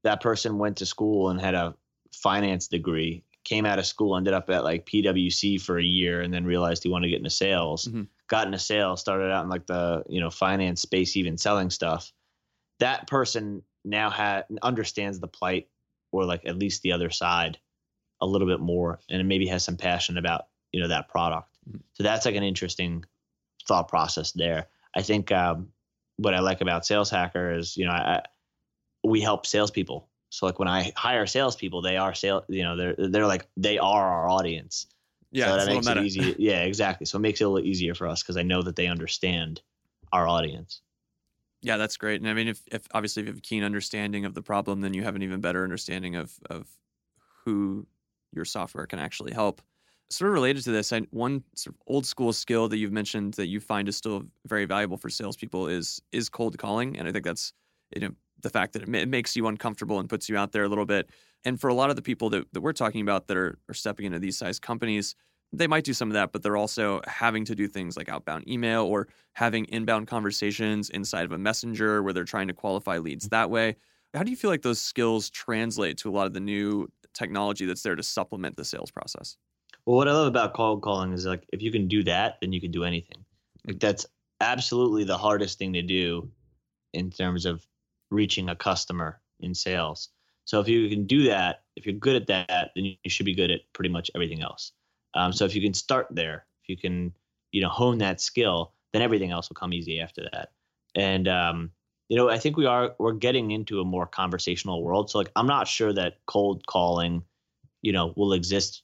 that 0.05 0.21
person 0.21 0.59
went 0.59 0.79
to 0.79 0.87
school 0.87 1.31
and 1.31 1.41
had 1.41 1.55
a 1.55 1.75
finance 2.13 2.69
degree, 2.69 3.25
came 3.45 3.65
out 3.65 3.79
of 3.79 3.87
school, 3.87 4.17
ended 4.17 4.35
up 4.35 4.51
at 4.51 4.65
like 4.65 4.85
PwC 4.85 5.61
for 5.61 5.79
a 5.79 5.85
year, 5.85 6.21
and 6.21 6.35
then 6.35 6.45
realized 6.45 6.83
he 6.83 6.89
wanted 6.89 7.07
to 7.07 7.11
get 7.11 7.19
into 7.19 7.31
sales. 7.31 7.87
Mm-hmm. 7.87 8.03
Got 8.29 8.47
into 8.47 8.59
sales, 8.59 9.01
started 9.01 9.31
out 9.31 9.45
in 9.45 9.51
like 9.51 9.67
the 9.67 10.03
you 10.09 10.21
know 10.21 10.31
finance 10.31 10.83
space, 10.83 11.17
even 11.17 11.39
selling 11.39 11.71
stuff. 11.71 12.13
That 12.81 13.07
person 13.07 13.63
now 13.85 14.11
had 14.11 14.47
understands 14.61 15.21
the 15.21 15.29
plight, 15.29 15.69
or 16.11 16.25
like 16.25 16.43
at 16.47 16.59
least 16.59 16.83
the 16.83 16.93
other 16.93 17.11
side 17.11 17.59
a 18.23 18.27
little 18.27 18.47
bit 18.47 18.61
more 18.61 19.01
and 19.11 19.29
maybe 19.29 19.47
has 19.49 19.65
some 19.65 19.77
passion 19.77 20.17
about 20.17 20.47
you 20.73 20.81
know 20.81 20.89
that 20.89 21.09
product. 21.09 21.49
Mm-hmm. 21.69 21.79
so 21.93 22.03
that's 22.03 22.25
like 22.25 22.35
an 22.35 22.43
interesting 22.43 23.05
thought 23.69 23.89
process 23.89 24.33
there. 24.33 24.67
I 24.97 25.03
think 25.03 25.31
um, 25.31 25.69
what 26.17 26.35
i 26.35 26.41
like 26.41 26.61
about 26.61 26.85
sales 26.87 27.11
hacker 27.11 27.53
is 27.53 27.77
you 27.77 27.85
know 27.85 27.93
I, 27.93 28.23
we 29.05 29.21
help 29.21 29.47
salespeople. 29.47 30.09
So 30.31 30.47
like 30.47 30.59
when 30.59 30.69
i 30.69 30.93
hire 30.97 31.27
salespeople 31.27 31.83
they 31.83 31.97
are 31.97 32.15
sale 32.15 32.45
you 32.49 32.63
know 32.63 32.77
they're 32.77 32.95
they're 32.97 33.27
like 33.27 33.47
they 33.57 33.79
are 33.79 34.09
our 34.09 34.31
audience. 34.31 34.87
Yeah 35.31 35.47
so 35.47 35.57
that 35.57 35.67
makes 35.67 35.87
it 35.87 35.99
easy 35.99 36.37
yeah 36.39 36.63
exactly. 36.63 37.07
So 37.07 37.19
it 37.19 37.23
makes 37.23 37.41
it 37.41 37.45
a 37.45 37.49
little 37.49 37.67
easier 37.67 37.95
for 37.95 38.07
us 38.07 38.23
because 38.23 38.37
i 38.37 38.43
know 38.43 38.63
that 38.63 38.77
they 38.77 38.87
understand 38.87 39.61
our 40.13 40.29
audience. 40.29 40.81
Yeah, 41.63 41.77
that's 41.77 41.97
great. 41.97 42.21
And 42.21 42.29
I 42.29 42.35
mean, 42.35 42.49
if, 42.49 42.61
if 42.73 42.83
obviously 42.93 43.23
if 43.23 43.27
you 43.27 43.33
have 43.33 43.39
a 43.39 43.41
keen 43.41 43.63
understanding 43.63 44.25
of 44.25 44.35
the 44.35 44.43
problem, 44.43 44.81
then 44.81 44.95
you 44.95 45.05
have 45.05 45.15
an 45.15 45.23
even 45.23 45.41
better 45.41 45.63
understanding 45.63 46.17
of 46.17 46.33
of 46.51 46.67
who 47.45 47.87
your 48.33 48.45
software 48.45 48.87
can 48.87 48.99
actually 48.99 49.33
help. 49.33 49.63
Sort 50.11 50.29
of 50.29 50.35
related 50.35 50.63
to 50.65 50.73
this, 50.73 50.93
I, 50.93 51.01
one 51.11 51.43
sort 51.55 51.75
of 51.75 51.81
old 51.87 52.05
school 52.05 52.33
skill 52.33 52.69
that 52.69 52.77
you've 52.77 52.93
mentioned 52.93 53.35
that 53.35 53.47
you 53.47 53.61
find 53.61 53.89
is 53.89 53.97
still 53.97 54.25
very 54.47 54.67
valuable 54.67 54.99
for 54.99 55.09
salespeople 55.09 55.69
is 55.69 56.03
is 56.13 56.29
cold 56.29 56.59
calling, 56.59 56.99
and 56.99 57.09
I 57.09 57.13
think 57.13 57.25
that's 57.25 57.53
you 57.95 58.03
know 58.03 58.15
the 58.43 58.51
fact 58.51 58.75
that 58.75 58.83
it, 58.83 58.89
ma- 58.89 58.99
it 58.99 59.09
makes 59.09 59.35
you 59.37 59.47
uncomfortable 59.47 60.01
and 60.01 60.09
puts 60.09 60.29
you 60.29 60.37
out 60.37 60.53
there 60.53 60.65
a 60.65 60.69
little 60.69 60.85
bit. 60.85 61.09
And 61.45 61.61
for 61.61 61.69
a 61.69 61.75
lot 61.75 61.91
of 61.91 61.97
the 61.97 62.03
people 62.03 62.31
that, 62.31 62.53
that 62.53 62.61
we're 62.61 62.73
talking 62.73 63.01
about 63.01 63.27
that 63.29 63.37
are, 63.37 63.59
are 63.69 63.75
stepping 63.75 64.07
into 64.07 64.19
these 64.19 64.37
size 64.37 64.59
companies, 64.59 65.15
they 65.53 65.67
might 65.67 65.85
do 65.85 65.93
some 65.93 66.09
of 66.09 66.15
that, 66.15 66.33
but 66.33 66.43
they're 66.43 66.57
also 66.57 67.01
having 67.07 67.45
to 67.45 67.55
do 67.55 67.69
things 67.69 67.97
like 67.97 68.09
outbound 68.09 68.49
email 68.49 68.85
or 68.85 69.09
having 69.35 69.67
inbound 69.67 70.07
conversations 70.07 70.89
inside 70.91 71.25
of 71.25 71.33
a 71.33 71.39
messenger 71.39 72.03
where 72.03 72.13
they're 72.13 72.25
trying 72.25 72.49
to 72.49 72.55
qualify 72.55 72.99
leads 72.99 73.27
mm-hmm. 73.27 73.37
that 73.37 73.51
way. 73.51 73.77
How 74.15 74.23
do 74.23 74.31
you 74.31 74.37
feel 74.37 74.51
like 74.51 74.63
those 74.63 74.81
skills 74.81 75.31
translate 75.31 75.99
to 75.99 76.11
a 76.11 76.13
lot 76.13 76.27
of 76.27 76.35
the 76.35 76.41
new 76.41 76.89
technology 77.15 77.67
that's 77.67 77.83
there 77.83 77.97
to 77.97 78.03
supplement 78.03 78.57
the 78.57 78.65
sales 78.65 78.91
process? 78.91 79.37
Well, 79.87 79.97
what 79.97 80.09
I 80.09 80.13
love 80.13 80.29
about 80.29 80.55
cold 80.55 80.83
calling 80.83 81.13
is 81.13 81.27
like 81.27 81.45
if 81.53 81.63
you 81.63 81.73
can 81.73 81.89
do 81.89 82.05
that, 82.05 82.39
then 82.41 82.53
you 82.53 82.61
can 82.61 82.71
do 82.71 82.85
anything. 82.85 83.25
Like 83.67 83.81
that's 83.81 84.07
absolutely 84.41 85.05
the 85.05 85.19
hardest 85.19 85.59
thing 85.59 85.73
to 85.73 85.83
do 85.83 86.31
in 86.93 87.11
terms 87.11 87.47
of 87.47 87.67
reaching 88.11 88.49
a 88.49 88.57
customer 88.57 89.21
in 89.41 89.55
sales. 89.55 90.11
So 90.45 90.61
if 90.61 90.69
you 90.69 90.89
can 90.89 91.07
do 91.07 91.25
that, 91.25 91.63
if 91.77 91.87
you're 91.87 91.95
good 91.95 92.17
at 92.17 92.27
that, 92.27 92.71
then 92.75 92.85
you 92.85 93.11
should 93.11 93.27
be 93.27 93.35
good 93.35 93.51
at 93.51 93.61
pretty 93.73 93.91
much 93.91 94.11
everything 94.15 94.43
else. 94.43 94.73
Um, 95.15 95.33
so 95.33 95.45
if 95.45 95.55
you 95.55 95.63
can 95.63 95.75
start 95.75 96.09
there, 96.11 96.47
if 96.63 96.69
you 96.69 96.77
can, 96.77 97.13
you 97.53 97.61
know, 97.61 97.69
hone 97.69 97.99
that 97.99 98.21
skill, 98.21 98.73
then 98.93 99.03
everything 99.03 99.31
else 99.31 99.49
will 99.49 99.55
come 99.55 99.73
easy 99.73 100.01
after 100.01 100.23
that. 100.33 100.51
And 100.95 101.29
um, 101.29 101.71
you 102.09 102.17
know, 102.17 102.29
I 102.29 102.39
think 102.39 102.57
we 102.57 102.67
are 102.67 102.95
we're 102.99 103.13
getting 103.13 103.51
into 103.51 103.81
a 103.81 103.85
more 103.85 104.07
conversational 104.07 104.83
world. 104.83 105.11
So 105.11 105.19
like, 105.19 105.33
I'm 105.37 105.47
not 105.47 105.69
sure 105.69 105.93
that 105.93 106.19
cold 106.27 106.67
calling, 106.67 107.25
you 107.81 107.93
know, 107.93 108.13
will 108.17 108.33
exist 108.33 108.83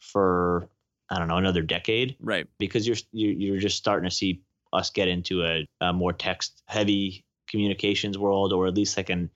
for 0.00 0.68
I 1.10 1.18
don't 1.18 1.28
know 1.28 1.38
another 1.38 1.62
decade, 1.62 2.16
Right. 2.20 2.46
because 2.58 2.86
you're 2.86 2.96
you're, 3.12 3.32
you're 3.32 3.58
just 3.58 3.76
starting 3.78 4.08
to 4.08 4.14
see 4.14 4.42
us 4.72 4.90
get 4.90 5.08
into 5.08 5.44
a, 5.44 5.66
a 5.80 5.92
more 5.92 6.12
text 6.12 6.62
heavy 6.66 7.24
communications 7.48 8.18
world 8.18 8.52
or 8.52 8.66
at 8.66 8.74
least 8.74 8.96
like 8.98 9.08
an 9.08 9.30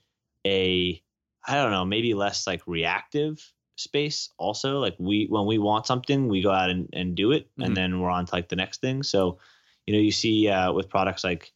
a 0.46 1.02
i 1.46 1.54
don't 1.54 1.70
know 1.70 1.84
maybe 1.84 2.12
less 2.12 2.46
like 2.46 2.60
reactive 2.66 3.42
space 3.76 4.28
also 4.36 4.80
like 4.80 4.94
we 4.98 5.26
when 5.30 5.46
we 5.46 5.56
want 5.56 5.86
something 5.86 6.28
we 6.28 6.42
go 6.42 6.50
out 6.50 6.68
and, 6.68 6.90
and 6.92 7.14
do 7.14 7.32
it 7.32 7.48
Mhm. 7.58 7.64
and 7.64 7.76
then 7.76 8.00
we're 8.00 8.10
on 8.10 8.26
to 8.26 8.34
like 8.34 8.50
the 8.50 8.56
next 8.56 8.82
thing 8.82 9.02
so 9.02 9.38
you 9.86 9.94
know 9.94 10.00
you 10.00 10.12
see 10.12 10.46
uh, 10.48 10.70
with 10.72 10.90
products 10.90 11.24
like 11.24 11.50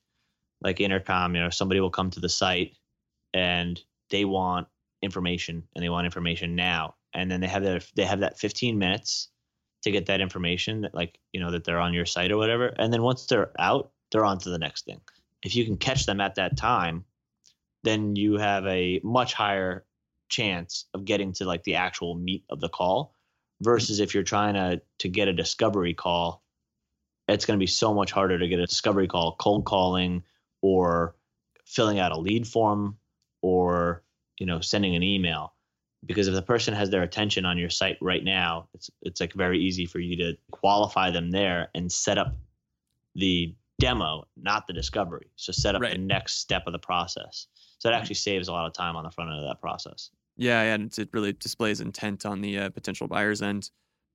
like 0.62 0.80
intercom 0.80 1.34
you 1.34 1.42
know 1.42 1.50
somebody 1.50 1.80
will 1.80 1.90
come 1.90 2.10
to 2.10 2.20
the 2.20 2.28
site 2.28 2.76
and 3.34 3.80
they 4.10 4.24
want 4.24 4.66
information 5.02 5.62
and 5.74 5.84
they 5.84 5.88
want 5.88 6.04
information 6.04 6.54
now. 6.54 6.94
And 7.14 7.30
then 7.30 7.40
they 7.40 7.46
have 7.46 7.62
that 7.62 7.86
they 7.94 8.04
have 8.04 8.20
that 8.20 8.38
15 8.38 8.78
minutes 8.78 9.28
to 9.82 9.90
get 9.90 10.06
that 10.06 10.20
information 10.20 10.82
that 10.82 10.94
like 10.94 11.18
you 11.32 11.40
know 11.40 11.50
that 11.50 11.64
they're 11.64 11.80
on 11.80 11.94
your 11.94 12.06
site 12.06 12.32
or 12.32 12.36
whatever. 12.36 12.66
And 12.78 12.92
then 12.92 13.02
once 13.02 13.26
they're 13.26 13.52
out 13.58 13.90
they're 14.10 14.24
on 14.24 14.38
to 14.40 14.50
the 14.50 14.58
next 14.58 14.84
thing. 14.84 15.00
If 15.42 15.54
you 15.54 15.64
can 15.64 15.76
catch 15.76 16.06
them 16.06 16.20
at 16.20 16.34
that 16.36 16.56
time 16.56 17.04
then 17.84 18.16
you 18.16 18.36
have 18.36 18.66
a 18.66 19.00
much 19.04 19.32
higher 19.32 19.84
chance 20.28 20.86
of 20.92 21.04
getting 21.04 21.32
to 21.32 21.44
like 21.44 21.62
the 21.62 21.76
actual 21.76 22.16
meat 22.16 22.44
of 22.50 22.60
the 22.60 22.68
call 22.68 23.14
versus 23.62 24.00
if 24.00 24.12
you're 24.12 24.24
trying 24.24 24.54
to 24.54 24.82
to 24.98 25.08
get 25.08 25.28
a 25.28 25.32
discovery 25.32 25.94
call 25.94 26.42
it's 27.28 27.44
going 27.44 27.58
to 27.58 27.62
be 27.62 27.66
so 27.66 27.94
much 27.94 28.12
harder 28.12 28.38
to 28.38 28.48
get 28.48 28.58
a 28.58 28.66
discovery 28.66 29.06
call 29.06 29.36
cold 29.38 29.64
calling 29.64 30.22
or 30.66 31.14
filling 31.64 32.00
out 32.00 32.10
a 32.10 32.18
lead 32.18 32.46
form 32.46 32.96
or 33.40 34.02
you 34.38 34.46
know 34.46 34.60
sending 34.60 34.96
an 34.96 35.02
email. 35.02 35.52
Because 36.04 36.28
if 36.28 36.34
the 36.34 36.42
person 36.42 36.74
has 36.74 36.90
their 36.90 37.02
attention 37.02 37.44
on 37.44 37.56
your 37.58 37.70
site 37.70 37.98
right 38.00 38.24
now 38.24 38.68
it's 38.74 38.90
it's 39.02 39.20
like 39.20 39.32
very 39.32 39.58
easy 39.58 39.86
for 39.86 40.00
you 40.00 40.16
to 40.16 40.36
qualify 40.50 41.10
them 41.10 41.30
there 41.30 41.68
and 41.74 41.90
set 41.90 42.18
up 42.18 42.34
the 43.14 43.54
demo 43.78 44.26
not 44.36 44.66
the 44.66 44.72
discovery. 44.72 45.28
So 45.36 45.52
set 45.52 45.74
up 45.74 45.82
the 45.82 45.98
next 45.98 46.38
step 46.38 46.64
of 46.66 46.72
the 46.72 46.78
process. 46.78 47.46
So 47.78 47.88
it 47.88 47.92
actually 47.92 48.16
saves 48.16 48.48
a 48.48 48.52
lot 48.52 48.66
of 48.66 48.72
time 48.72 48.96
on 48.96 49.04
the 49.04 49.10
front 49.10 49.30
end 49.30 49.38
of 49.38 49.46
that 49.46 49.60
process. 49.60 50.10
Yeah, 50.36 50.62
and 50.62 50.96
it 50.98 51.08
really 51.12 51.32
displays 51.32 51.80
intent 51.80 52.26
on 52.26 52.40
the 52.40 52.58
uh, 52.58 52.70
potential 52.70 53.06
buyer's 53.06 53.40
end. 53.42 53.70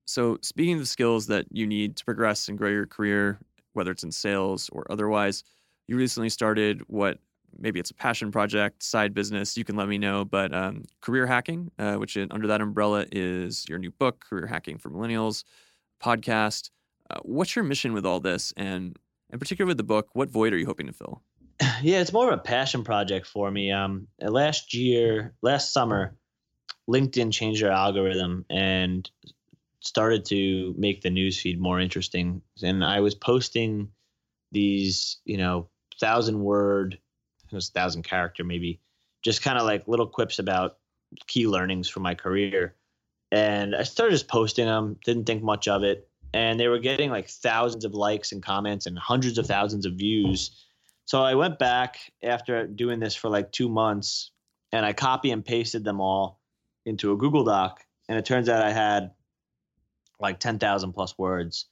So, 0.05 0.37
speaking 0.41 0.73
of 0.73 0.79
the 0.79 0.85
skills 0.85 1.27
that 1.27 1.45
you 1.51 1.65
need 1.65 1.95
to 1.97 2.05
progress 2.05 2.47
and 2.47 2.57
grow 2.57 2.69
your 2.69 2.85
career, 2.85 3.39
whether 3.73 3.91
it's 3.91 4.03
in 4.03 4.11
sales 4.11 4.69
or 4.71 4.85
otherwise, 4.91 5.43
you 5.91 5.97
recently 5.97 6.29
started 6.29 6.81
what 6.87 7.19
maybe 7.59 7.77
it's 7.77 7.91
a 7.91 7.93
passion 7.93 8.31
project, 8.31 8.81
side 8.81 9.13
business. 9.13 9.57
You 9.57 9.65
can 9.65 9.75
let 9.75 9.89
me 9.89 9.97
know, 9.97 10.23
but 10.23 10.55
um, 10.55 10.85
career 11.01 11.27
hacking, 11.27 11.69
uh, 11.77 11.95
which 11.95 12.15
in, 12.15 12.31
under 12.31 12.47
that 12.47 12.61
umbrella 12.61 13.05
is 13.11 13.65
your 13.67 13.77
new 13.77 13.91
book, 13.91 14.21
Career 14.21 14.47
Hacking 14.47 14.77
for 14.77 14.89
Millennials, 14.89 15.43
podcast. 16.01 16.69
Uh, 17.09 17.19
what's 17.23 17.57
your 17.57 17.65
mission 17.65 17.91
with 17.91 18.05
all 18.05 18.21
this, 18.21 18.53
and 18.55 18.97
in 19.33 19.37
particular 19.37 19.67
with 19.67 19.75
the 19.75 19.83
book, 19.83 20.07
what 20.13 20.29
void 20.29 20.53
are 20.53 20.57
you 20.57 20.65
hoping 20.65 20.87
to 20.87 20.93
fill? 20.93 21.21
yeah, 21.81 21.99
it's 21.99 22.13
more 22.13 22.31
of 22.31 22.39
a 22.39 22.41
passion 22.41 22.85
project 22.85 23.27
for 23.27 23.51
me. 23.51 23.69
Um, 23.69 24.07
last 24.21 24.73
year, 24.73 25.33
last 25.41 25.73
summer, 25.73 26.15
LinkedIn 26.89 27.33
changed 27.33 27.61
their 27.61 27.71
algorithm 27.71 28.45
and 28.49 29.11
started 29.81 30.23
to 30.27 30.73
make 30.77 31.01
the 31.01 31.09
newsfeed 31.09 31.57
more 31.57 31.81
interesting. 31.81 32.41
And 32.63 32.81
I 32.81 33.01
was 33.01 33.13
posting 33.13 33.89
these, 34.53 35.17
you 35.25 35.35
know, 35.35 35.67
thousand 36.01 36.41
word, 36.41 36.97
it 37.49 37.55
was 37.55 37.69
thousand 37.69 38.03
character 38.03 38.43
maybe, 38.43 38.81
just 39.21 39.41
kind 39.41 39.57
of 39.57 39.63
like 39.63 39.87
little 39.87 40.07
quips 40.07 40.39
about 40.39 40.77
key 41.27 41.47
learnings 41.47 41.87
from 41.87 42.03
my 42.03 42.15
career. 42.15 42.75
And 43.31 43.75
I 43.75 43.83
started 43.83 44.11
just 44.11 44.27
posting 44.27 44.65
them, 44.65 44.97
didn't 45.05 45.25
think 45.25 45.41
much 45.41 45.69
of 45.69 45.83
it. 45.83 46.09
And 46.33 46.59
they 46.59 46.67
were 46.67 46.79
getting 46.79 47.09
like 47.09 47.29
thousands 47.29 47.85
of 47.85 47.93
likes 47.93 48.31
and 48.31 48.43
comments 48.43 48.85
and 48.85 48.97
hundreds 48.97 49.37
of 49.37 49.45
thousands 49.45 49.85
of 49.85 49.93
views. 49.93 50.65
So 51.05 51.23
I 51.23 51.35
went 51.35 51.59
back 51.59 51.97
after 52.23 52.67
doing 52.67 52.99
this 52.99 53.15
for 53.15 53.29
like 53.29 53.51
two 53.51 53.69
months 53.69 54.31
and 54.71 54.85
I 54.85 54.93
copy 54.93 55.31
and 55.31 55.43
pasted 55.43 55.83
them 55.83 55.99
all 55.99 56.39
into 56.85 57.11
a 57.11 57.17
Google 57.17 57.43
Doc. 57.43 57.81
And 58.09 58.17
it 58.17 58.25
turns 58.25 58.49
out 58.49 58.63
I 58.63 58.71
had 58.71 59.11
like 60.19 60.39
10,000 60.39 60.93
plus 60.93 61.17
words. 61.17 61.67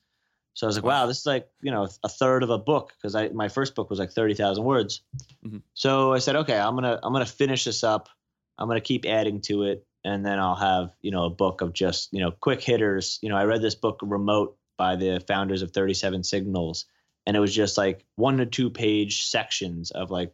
So 0.60 0.68
I 0.68 0.70
was 0.70 0.76
like, 0.76 0.84
wow, 0.84 1.06
this 1.06 1.20
is 1.20 1.26
like, 1.26 1.48
you 1.62 1.72
know, 1.72 1.88
a 2.04 2.10
third 2.10 2.44
of 2.44 2.50
a 2.50 2.58
book 2.58 2.92
because 2.98 3.16
I 3.16 3.30
my 3.30 3.48
first 3.48 3.76
book 3.76 3.90
was 3.90 3.98
like 3.98 4.12
30,000 4.12 4.62
words. 4.62 5.02
Mhm. 5.46 5.62
So 5.74 6.12
I 6.12 6.20
said, 6.20 6.36
okay, 6.36 6.60
I'm 6.60 6.76
going 6.76 6.84
to 6.84 7.00
I'm 7.02 7.14
going 7.14 7.26
to 7.26 7.32
finish 7.32 7.64
this 7.64 7.82
up. 7.82 8.10
I'm 8.58 8.68
going 8.68 8.76
to 8.76 8.86
keep 8.86 9.06
adding 9.06 9.40
to 9.44 9.64
it 9.64 9.88
and 10.04 10.26
then 10.26 10.38
I'll 10.38 10.58
have, 10.58 10.92
you 11.02 11.12
know, 11.12 11.24
a 11.24 11.30
book 11.30 11.62
of 11.62 11.72
just, 11.72 12.12
you 12.12 12.20
know, 12.20 12.32
quick 12.32 12.62
hitters. 12.62 13.20
You 13.22 13.30
know, 13.30 13.38
I 13.38 13.46
read 13.46 13.62
this 13.62 13.76
book 13.76 14.02
Remote 14.02 14.58
by 14.76 14.98
the 14.98 15.24
founders 15.26 15.62
of 15.62 15.72
37 15.72 16.26
Signals 16.26 16.88
and 17.26 17.38
it 17.38 17.40
was 17.40 17.56
just 17.56 17.78
like 17.78 18.04
one 18.16 18.36
to 18.40 18.46
two 18.46 18.70
page 18.70 19.28
sections 19.28 19.92
of 19.92 20.12
like 20.12 20.34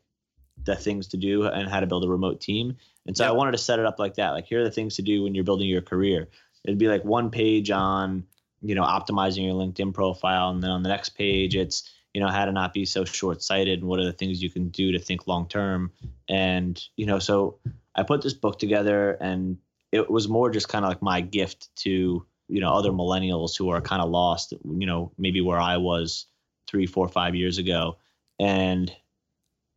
the 0.63 0.75
things 0.75 1.09
to 1.09 1.17
do 1.17 1.45
and 1.45 1.69
how 1.69 1.81
to 1.81 1.85
build 1.85 2.03
a 2.03 2.09
remote 2.09 2.41
team. 2.41 2.77
And 3.05 3.15
so 3.15 3.27
I 3.27 3.31
wanted 3.31 3.51
to 3.51 3.59
set 3.59 3.77
it 3.77 3.85
up 3.85 3.99
like 3.99 4.15
that. 4.15 4.31
Like 4.31 4.47
here 4.47 4.61
are 4.61 4.63
the 4.63 4.71
things 4.71 4.95
to 4.95 5.03
do 5.03 5.21
when 5.21 5.35
you're 5.35 5.43
building 5.43 5.69
your 5.69 5.83
career. 5.83 6.29
It'd 6.63 6.79
be 6.79 6.87
like 6.87 7.05
one 7.05 7.29
page 7.29 7.69
on, 7.69 8.23
you 8.65 8.75
know, 8.75 8.83
optimizing 8.83 9.45
your 9.45 9.53
LinkedIn 9.53 9.93
profile, 9.93 10.49
and 10.49 10.61
then 10.61 10.71
on 10.71 10.83
the 10.83 10.89
next 10.89 11.09
page 11.09 11.55
it's, 11.55 11.89
you 12.13 12.21
know, 12.21 12.27
how 12.27 12.45
to 12.45 12.51
not 12.51 12.73
be 12.73 12.85
so 12.85 13.05
short-sighted 13.05 13.79
and 13.79 13.87
what 13.87 13.99
are 13.99 14.05
the 14.05 14.13
things 14.13 14.41
you 14.41 14.49
can 14.49 14.69
do 14.69 14.91
to 14.91 14.99
think 14.99 15.27
long 15.27 15.47
term. 15.47 15.91
And, 16.29 16.81
you 16.95 17.05
know, 17.05 17.19
so 17.19 17.59
I 17.95 18.03
put 18.03 18.21
this 18.21 18.33
book 18.33 18.57
together 18.57 19.11
and 19.21 19.57
it 19.91 20.09
was 20.09 20.27
more 20.27 20.49
just 20.49 20.69
kind 20.69 20.85
of 20.85 20.89
like 20.89 21.01
my 21.01 21.21
gift 21.21 21.75
to, 21.77 22.25
you 22.47 22.61
know, 22.61 22.73
other 22.73 22.91
millennials 22.91 23.57
who 23.57 23.69
are 23.69 23.81
kind 23.81 24.01
of 24.01 24.09
lost, 24.09 24.53
you 24.63 24.85
know, 24.85 25.11
maybe 25.17 25.41
where 25.41 25.59
I 25.59 25.77
was 25.77 26.25
three, 26.67 26.87
four, 26.87 27.07
five 27.07 27.35
years 27.35 27.57
ago. 27.57 27.97
And 28.39 28.91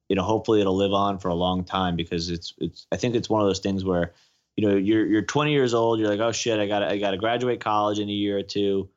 you 0.09 0.16
know, 0.16 0.22
hopefully 0.22 0.61
it'll 0.61 0.74
live 0.74 0.94
on 0.94 1.18
for 1.18 1.29
a 1.29 1.35
long 1.35 1.64
time 1.64 1.94
because 1.94 2.31
it's 2.31 2.55
it's 2.59 2.87
I 2.90 2.96
think 2.96 3.14
it's 3.14 3.29
one 3.29 3.42
of 3.42 3.46
those 3.46 3.59
things 3.59 3.85
where, 3.85 4.14
you 4.59 4.66
know, 4.68 4.75
you're 4.75 5.07
you're 5.07 5.23
20 5.23 5.53
years 5.53 5.73
old, 5.73 6.01
you're 6.01 6.09
like, 6.09 6.18
oh 6.18 6.33
shit, 6.33 6.59
I 6.59 6.66
got 6.66 6.83
I 6.83 6.99
got 6.99 7.12
to 7.12 7.16
graduate 7.16 7.61
college 7.61 8.01
in 8.01 8.09
a 8.09 8.12
year 8.12 8.37
or 8.38 8.42
two, 8.42 8.88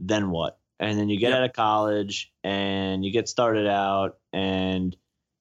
then 0.00 0.30
what? 0.30 0.58
And 0.80 0.98
then 0.98 1.08
you 1.08 1.16
get 1.16 1.28
Yep. 1.30 1.36
out 1.38 1.44
of 1.44 1.52
college 1.52 2.32
and 2.42 3.04
you 3.04 3.12
get 3.12 3.28
started 3.28 3.68
out 3.68 4.18
and 4.32 4.96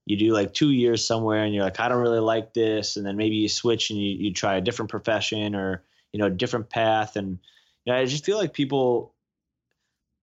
you 0.06 0.18
do 0.18 0.34
like 0.34 0.54
two 0.54 0.70
years 0.70 1.04
somewhere 1.04 1.44
and 1.44 1.52
you're 1.56 1.64
like, 1.64 1.80
I 1.80 1.90
don't 1.90 1.98
really 2.00 2.20
like 2.20 2.54
this, 2.54 2.96
and 2.96 3.04
then 3.04 3.18
maybe 3.18 3.38
you 3.38 3.50
switch 3.50 3.90
and 3.90 4.00
you, 4.00 4.12
you 4.28 4.34
try 4.34 4.56
a 4.56 4.62
different 4.62 4.92
profession 4.92 5.56
or 5.56 5.84
you 6.14 6.20
know 6.20 6.28
a 6.28 6.30
different 6.30 6.70
path, 6.70 7.16
and 7.16 7.40
you 7.86 7.92
know, 7.92 7.98
I 7.98 8.06
just 8.06 8.24
feel 8.24 8.38
like 8.38 8.54
people 8.54 9.16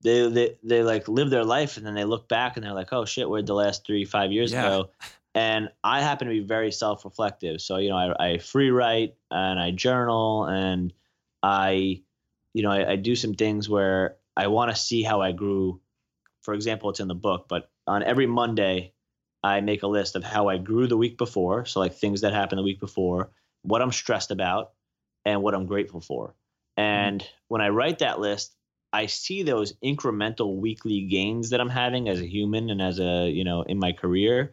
they, 0.03 0.29
they 0.29 0.57
they 0.63 0.83
like 0.85 1.09
live 1.09 1.31
their 1.31 1.45
life 1.45 1.77
and 1.79 1.85
then 1.85 1.95
they 1.95 2.05
look 2.05 2.29
back 2.29 2.57
and 2.57 2.65
they're 2.65 2.73
like, 2.75 2.93
oh 2.93 3.05
shit, 3.07 3.29
where'd 3.29 3.47
the 3.47 3.55
last 3.55 3.85
three 3.85 4.05
five 4.05 4.31
years 4.31 4.53
Yeah. 4.53 4.63
go? 4.63 4.91
And 5.35 5.71
I 5.83 6.03
happen 6.03 6.29
to 6.29 6.35
be 6.35 6.41
very 6.41 6.73
self 6.73 7.05
reflective, 7.05 7.61
so 7.61 7.79
you 7.79 7.89
know 7.89 7.97
I, 7.97 8.33
I 8.33 8.39
free 8.39 8.71
write 8.71 9.15
and 9.31 9.59
I 9.59 9.71
journal 9.71 10.45
and 10.45 10.93
I, 11.43 12.03
you 12.53 12.63
know, 12.63 12.71
I, 12.71 12.93
I 12.93 12.97
do 12.97 13.17
some 13.17 13.35
things 13.35 13.69
where 13.69 14.17
I 14.37 14.47
want 14.49 14.71
to 14.71 14.81
see 14.81 15.03
how 15.03 15.21
I 15.21 15.33
grew. 15.33 15.81
For 16.43 16.55
example, 16.55 16.91
it's 16.91 17.01
in 17.01 17.09
the 17.09 17.15
book, 17.15 17.47
but 17.49 17.71
on 17.87 18.03
every 18.03 18.27
Monday, 18.27 18.93
I 19.43 19.61
make 19.61 19.83
a 19.83 19.89
list 19.89 20.17
of 20.17 20.23
how 20.23 20.49
I 20.49 20.59
grew 20.59 20.87
the 20.87 20.97
week 20.97 21.19
before. 21.19 21.65
So 21.65 21.81
like 21.81 21.95
things 21.95 22.21
that 22.21 22.33
happened 22.33 22.59
the 22.59 22.65
week 22.65 22.81
before, 22.81 23.31
what 23.63 23.83
I'm 23.83 23.93
stressed 23.93 24.31
about, 24.31 24.73
and 25.25 25.43
what 25.43 25.55
I'm 25.55 25.67
grateful 25.67 26.01
for. 26.01 26.35
And 26.77 27.27
when 27.49 27.61
I 27.61 27.69
write 27.69 28.01
that 28.01 28.21
list, 28.21 28.55
I 28.93 29.07
see 29.07 29.43
those 29.43 29.73
incremental 29.85 30.57
weekly 30.57 31.03
gains 31.03 31.51
that 31.51 31.61
I'm 31.61 31.69
having 31.69 32.09
as 32.09 32.21
a 32.21 32.27
human 32.27 32.71
and 32.71 32.83
as 32.83 32.99
a, 32.99 33.29
you 33.29 33.45
know, 33.45 33.63
in 33.63 33.79
my 33.79 33.93
career. 33.93 34.53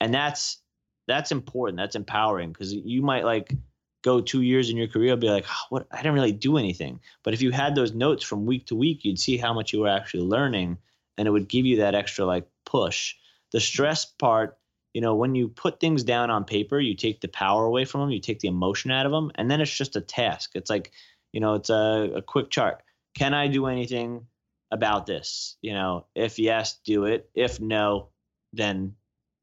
And 0.00 0.12
that's 0.14 0.58
that's 1.06 1.32
important. 1.32 1.78
That's 1.78 1.96
empowering 1.96 2.52
because 2.52 2.72
you 2.72 3.02
might 3.02 3.24
like 3.24 3.54
go 4.02 4.20
two 4.20 4.42
years 4.42 4.70
in 4.70 4.76
your 4.76 4.88
career 4.88 5.12
and 5.12 5.20
be 5.20 5.30
like, 5.30 5.46
oh, 5.48 5.64
what? 5.70 5.86
I 5.90 5.96
didn't 5.98 6.14
really 6.14 6.32
do 6.32 6.56
anything. 6.56 7.00
But 7.24 7.34
if 7.34 7.42
you 7.42 7.50
had 7.50 7.74
those 7.74 7.94
notes 7.94 8.24
from 8.24 8.46
week 8.46 8.66
to 8.66 8.76
week, 8.76 9.04
you'd 9.04 9.18
see 9.18 9.36
how 9.36 9.52
much 9.52 9.72
you 9.72 9.80
were 9.80 9.88
actually 9.88 10.24
learning, 10.24 10.78
and 11.16 11.26
it 11.26 11.30
would 11.30 11.48
give 11.48 11.66
you 11.66 11.78
that 11.78 11.94
extra 11.94 12.24
like 12.24 12.46
push. 12.64 13.14
The 13.52 13.60
stress 13.60 14.04
part, 14.04 14.58
you 14.92 15.00
know, 15.00 15.14
when 15.14 15.34
you 15.34 15.48
put 15.48 15.80
things 15.80 16.04
down 16.04 16.30
on 16.30 16.44
paper, 16.44 16.78
you 16.78 16.94
take 16.94 17.20
the 17.20 17.28
power 17.28 17.64
away 17.64 17.84
from 17.84 18.02
them, 18.02 18.10
you 18.10 18.20
take 18.20 18.40
the 18.40 18.48
emotion 18.48 18.90
out 18.90 19.06
of 19.06 19.12
them, 19.12 19.32
and 19.34 19.50
then 19.50 19.60
it's 19.60 19.74
just 19.74 19.96
a 19.96 20.00
task. 20.00 20.50
It's 20.54 20.70
like, 20.70 20.92
you 21.32 21.40
know, 21.40 21.54
it's 21.54 21.70
a, 21.70 22.12
a 22.16 22.22
quick 22.22 22.50
chart. 22.50 22.82
Can 23.14 23.34
I 23.34 23.48
do 23.48 23.66
anything 23.66 24.26
about 24.70 25.06
this? 25.06 25.56
You 25.62 25.72
know, 25.72 26.06
if 26.14 26.38
yes, 26.38 26.78
do 26.84 27.06
it. 27.06 27.30
If 27.34 27.60
no, 27.60 28.10
then 28.52 28.94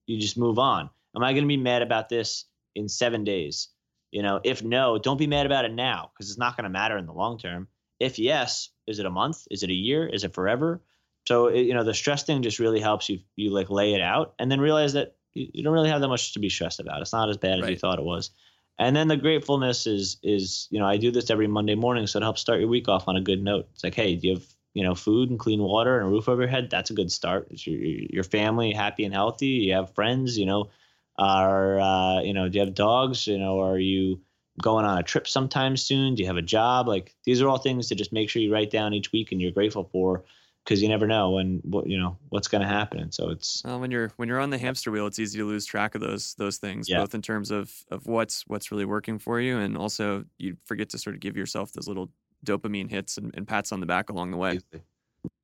you 0.06 0.20
just 0.20 0.38
move 0.38 0.60
on. 0.60 0.90
Am 1.16 1.24
I 1.24 1.34
going 1.34 1.44
to 1.44 1.48
be 1.48 1.58
mad 1.58 1.82
about 1.82 2.10
this 2.10 2.46
in 2.76 2.90
seven 2.90 3.24
days? 3.24 3.70
You 4.12 4.24
know, 4.24 4.40
if 4.44 4.64
no, 4.64 4.98
don't 4.98 5.18
be 5.18 5.28
mad 5.28 5.46
about 5.46 5.66
it 5.66 5.74
now 5.74 6.12
because 6.14 6.30
it's 6.30 6.40
not 6.40 6.56
going 6.56 6.64
to 6.64 6.70
matter 6.70 6.98
in 6.98 7.06
the 7.06 7.14
long 7.14 7.38
term. 7.38 7.68
If 8.00 8.20
yes, 8.20 8.70
is 8.88 9.00
it 9.00 9.06
a 9.06 9.10
month? 9.10 9.48
Is 9.50 9.64
it 9.64 9.70
a 9.70 9.74
year? 9.74 10.08
Is 10.08 10.24
it 10.24 10.34
forever? 10.34 10.82
So 11.28 11.48
it, 11.48 11.62
you 11.62 11.74
know, 11.74 11.84
the 11.84 11.94
stress 11.94 12.24
thing 12.24 12.44
just 12.44 12.60
really 12.60 12.80
helps 12.80 13.10
you 13.10 13.20
you 13.36 13.52
like 13.52 13.70
lay 13.70 13.94
it 13.94 14.02
out 14.02 14.36
and 14.40 14.52
then 14.52 14.60
realize 14.60 14.94
that 14.94 15.16
you, 15.34 15.48
you 15.54 15.64
don't 15.64 15.74
really 15.74 15.90
have 15.90 16.02
that 16.02 16.08
much 16.08 16.34
to 16.34 16.40
be 16.40 16.50
stressed 16.50 16.80
about. 16.80 17.02
It's 17.02 17.14
not 17.14 17.30
as 17.30 17.38
bad 17.38 17.60
as 17.60 17.70
you 17.70 17.78
thought 17.78 18.00
it 18.00 18.06
was. 18.06 18.32
And 18.78 18.96
then 18.96 19.08
the 19.08 19.18
gratefulness 19.18 19.88
is 19.88 20.18
is 20.22 20.68
you 20.70 20.80
know 20.80 20.86
I 20.86 20.98
do 20.98 21.12
this 21.12 21.30
every 21.30 21.48
Monday 21.48 21.76
morning, 21.76 22.08
so 22.08 22.20
it 22.20 22.24
helps 22.24 22.42
start 22.42 22.60
your 22.60 22.70
week 22.70 22.88
off 22.88 23.08
on 23.08 23.16
a 23.16 23.22
good 23.22 23.42
note. 23.42 23.68
It's 23.74 23.84
like, 23.84 23.96
hey, 23.96 24.16
do 24.16 24.28
you 24.28 24.34
have 24.36 24.46
you 24.76 24.84
know 24.84 24.94
food 24.94 25.32
and 25.32 25.40
clean 25.40 25.62
water 25.62 25.98
and 25.98 26.08
a 26.08 26.10
roof 26.10 26.30
over 26.30 26.44
your 26.44 26.50
head? 26.52 26.70
That's 26.70 26.92
a 26.92 26.94
good 26.94 27.12
start. 27.12 27.48
Is 27.50 27.66
your 27.66 27.80
your 27.80 28.24
family 28.24 28.74
happy 28.74 29.06
and 29.06 29.14
healthy? 29.14 29.48
You 29.48 29.74
have 29.74 29.96
friends, 29.96 30.38
you 30.38 30.46
know. 30.46 30.70
Are 31.18 31.80
uh, 31.80 32.22
you 32.22 32.34
know? 32.34 32.50
Do 32.50 32.60
you 32.60 32.66
have 32.66 32.76
dogs? 32.76 33.26
You 33.26 33.40
know, 33.40 33.62
are 33.62 33.80
you 33.80 34.20
going 34.62 34.86
on 34.86 34.98
a 34.98 35.04
trip 35.04 35.28
sometime 35.28 35.78
soon? 35.78 36.16
Do 36.16 36.22
you 36.22 36.28
have 36.28 36.38
a 36.38 36.42
job? 36.42 36.88
Like 36.88 37.16
these 37.24 37.42
are 37.42 37.48
all 37.48 37.58
things 37.58 37.88
to 37.88 37.96
just 37.96 38.14
make 38.14 38.30
sure 38.30 38.42
you 38.42 38.54
write 38.54 38.70
down 38.70 38.94
each 38.94 39.12
week 39.12 39.32
and 39.32 39.42
you're 39.42 39.52
grateful 39.52 39.90
for 39.92 40.26
because 40.66 40.82
you 40.82 40.90
never 40.90 41.06
know 41.06 41.32
when 41.32 41.62
what 41.64 41.88
you 41.88 41.98
know 41.98 42.18
what's 42.30 42.48
going 42.48 42.62
to 42.62 42.68
happen. 42.68 43.00
And 43.00 43.14
so 43.14 43.30
it's 43.30 43.62
well, 43.64 43.80
when 43.80 43.92
you're 43.92 44.12
when 44.18 44.28
you're 44.28 44.40
on 44.40 44.50
the 44.50 44.58
hamster 44.58 44.92
wheel, 44.92 45.08
it's 45.08 45.20
easy 45.20 45.40
to 45.40 45.46
lose 45.46 45.66
track 45.66 45.96
of 45.96 46.02
those 46.02 46.36
those 46.36 46.58
things, 46.58 46.90
yeah. 46.90 47.00
both 47.00 47.14
in 47.14 47.22
terms 47.22 47.52
of 47.52 47.72
of 47.92 48.08
what's 48.08 48.44
what's 48.48 48.72
really 48.72 48.86
working 48.86 49.20
for 49.20 49.40
you, 49.40 49.58
and 49.58 49.78
also 49.78 50.26
you 50.38 50.58
forget 50.66 50.90
to 50.90 50.98
sort 50.98 51.16
of 51.16 51.22
give 51.22 51.38
yourself 51.38 51.72
those 51.74 51.88
little 51.88 52.10
dopamine 52.46 52.90
hits 52.90 53.18
and, 53.18 53.34
and 53.36 53.48
pats 53.48 53.72
on 53.72 53.80
the 53.80 53.86
back 53.86 54.10
along 54.10 54.32
the 54.32 54.38
way. 54.38 54.60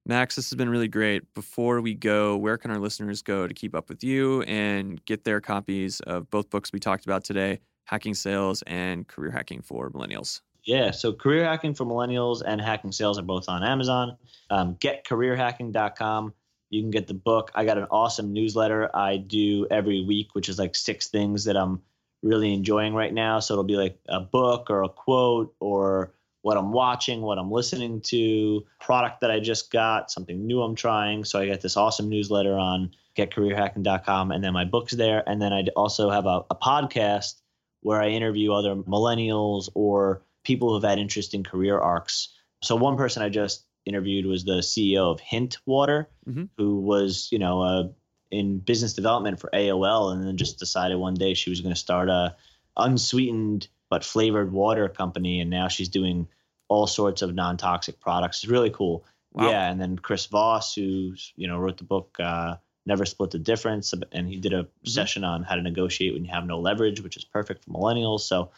Max, 0.05 0.35
this 0.35 0.49
has 0.49 0.57
been 0.57 0.69
really 0.69 0.87
great. 0.87 1.31
Before 1.33 1.79
we 1.79 1.93
go, 1.93 2.35
where 2.35 2.57
can 2.57 2.71
our 2.71 2.79
listeners 2.79 3.21
go 3.21 3.47
to 3.47 3.53
keep 3.53 3.75
up 3.75 3.87
with 3.87 4.03
you 4.03 4.41
and 4.43 5.03
get 5.05 5.23
their 5.23 5.39
copies 5.39 5.99
of 6.01 6.29
both 6.29 6.49
books 6.49 6.73
we 6.73 6.79
talked 6.79 7.05
about 7.05 7.23
today, 7.23 7.59
Hacking 7.85 8.15
Sales 8.15 8.63
and 8.65 9.07
Career 9.07 9.31
Hacking 9.31 9.61
for 9.61 9.89
Millennials? 9.91 10.41
Yeah, 10.63 10.91
so 10.91 11.13
Career 11.13 11.45
Hacking 11.45 11.73
for 11.73 11.85
Millennials 11.85 12.41
and 12.45 12.59
Hacking 12.61 12.91
Sales 12.91 13.17
are 13.19 13.23
both 13.23 13.47
on 13.47 13.63
Amazon. 13.63 14.17
Um, 14.49 14.75
getcareerhacking.com. 14.75 16.33
You 16.69 16.81
can 16.81 16.91
get 16.91 17.07
the 17.07 17.13
book. 17.13 17.51
I 17.53 17.65
got 17.65 17.77
an 17.77 17.87
awesome 17.91 18.33
newsletter 18.33 18.95
I 18.95 19.17
do 19.17 19.67
every 19.69 20.03
week, 20.03 20.29
which 20.33 20.49
is 20.49 20.57
like 20.57 20.75
six 20.75 21.09
things 21.09 21.43
that 21.45 21.57
I'm 21.57 21.81
really 22.23 22.53
enjoying 22.53 22.93
right 22.93 23.13
now. 23.13 23.39
So 23.39 23.53
it'll 23.53 23.63
be 23.63 23.75
like 23.75 23.99
a 24.07 24.19
book 24.19 24.69
or 24.69 24.83
a 24.83 24.89
quote 24.89 25.53
or 25.59 26.13
what 26.41 26.57
I'm 26.57 26.71
watching, 26.71 27.21
what 27.21 27.37
I'm 27.37 27.51
listening 27.51 28.01
to, 28.01 28.65
product 28.79 29.21
that 29.21 29.31
I 29.31 29.39
just 29.39 29.71
got, 29.71 30.11
something 30.11 30.45
new 30.45 30.61
I'm 30.61 30.75
trying. 30.75 31.23
So 31.23 31.39
I 31.39 31.45
get 31.45 31.61
this 31.61 31.77
awesome 31.77 32.09
newsletter 32.09 32.57
on 32.57 32.91
getcareerhacking.com 33.15 34.31
and 34.31 34.43
then 34.43 34.53
my 34.53 34.65
book's 34.65 34.93
there. 34.93 35.23
And 35.27 35.41
then 35.41 35.53
I 35.53 35.65
also 35.75 36.09
have 36.09 36.25
a, 36.25 36.43
a 36.49 36.55
podcast 36.55 37.35
where 37.81 38.01
I 38.01 38.09
interview 38.09 38.53
other 38.53 38.75
millennials 38.75 39.69
or 39.75 40.23
people 40.43 40.69
who 40.69 40.75
have 40.75 40.89
had 40.89 40.99
interesting 40.99 41.43
career 41.43 41.79
arcs. 41.79 42.29
So 42.61 42.75
one 42.75 42.97
person 42.97 43.21
I 43.21 43.29
just 43.29 43.65
interviewed 43.85 44.25
was 44.25 44.43
the 44.43 44.59
CEO 44.59 45.11
of 45.11 45.19
Hint 45.19 45.57
Water, 45.65 46.09
mm-hmm. 46.27 46.45
who 46.57 46.79
was, 46.79 47.29
you 47.31 47.39
know, 47.39 47.61
uh, 47.61 47.83
in 48.31 48.59
business 48.59 48.93
development 48.93 49.39
for 49.39 49.49
AOL 49.53 50.13
and 50.13 50.25
then 50.25 50.37
just 50.37 50.57
decided 50.57 50.95
one 50.95 51.15
day 51.15 51.33
she 51.33 51.49
was 51.49 51.61
going 51.61 51.73
to 51.73 51.79
start 51.79 52.09
a 52.09 52.35
unsweetened 52.77 53.67
but 53.91 54.05
flavored 54.05 54.53
water 54.53 54.87
company, 54.87 55.41
and 55.41 55.49
now 55.49 55.67
she's 55.67 55.89
doing 55.89 56.27
all 56.69 56.87
sorts 56.87 57.21
of 57.21 57.35
non-toxic 57.35 57.99
products. 57.99 58.41
It's 58.41 58.49
really 58.49 58.69
cool. 58.69 59.05
Wow. 59.33 59.49
Yeah, 59.49 59.69
and 59.69 59.79
then 59.79 59.97
Chris 59.97 60.25
Voss, 60.27 60.73
who 60.73 61.13
you 61.35 61.47
know 61.47 61.59
wrote 61.59 61.77
the 61.77 61.83
book 61.83 62.15
uh, 62.17 62.55
"Never 62.85 63.05
Split 63.05 63.31
the 63.31 63.39
Difference," 63.39 63.93
and 64.13 64.27
he 64.27 64.37
did 64.37 64.53
a 64.53 64.63
mm-hmm. 64.63 64.87
session 64.89 65.25
on 65.25 65.43
how 65.43 65.55
to 65.55 65.61
negotiate 65.61 66.13
when 66.13 66.23
you 66.23 66.31
have 66.31 66.45
no 66.45 66.59
leverage, 66.59 67.01
which 67.01 67.17
is 67.17 67.25
perfect 67.25 67.65
for 67.65 67.71
millennials. 67.71 68.21
So 68.21 68.51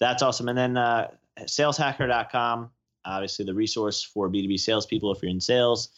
that's 0.00 0.22
awesome. 0.22 0.48
And 0.48 0.56
then 0.56 0.76
uh, 0.78 1.08
saleshacker.com, 1.40 2.70
obviously 3.04 3.44
the 3.44 3.54
resource 3.54 4.02
for 4.02 4.30
B2B 4.30 4.58
salespeople 4.58 5.12
if 5.12 5.22
you're 5.22 5.30
in 5.30 5.40
sales. 5.40 5.90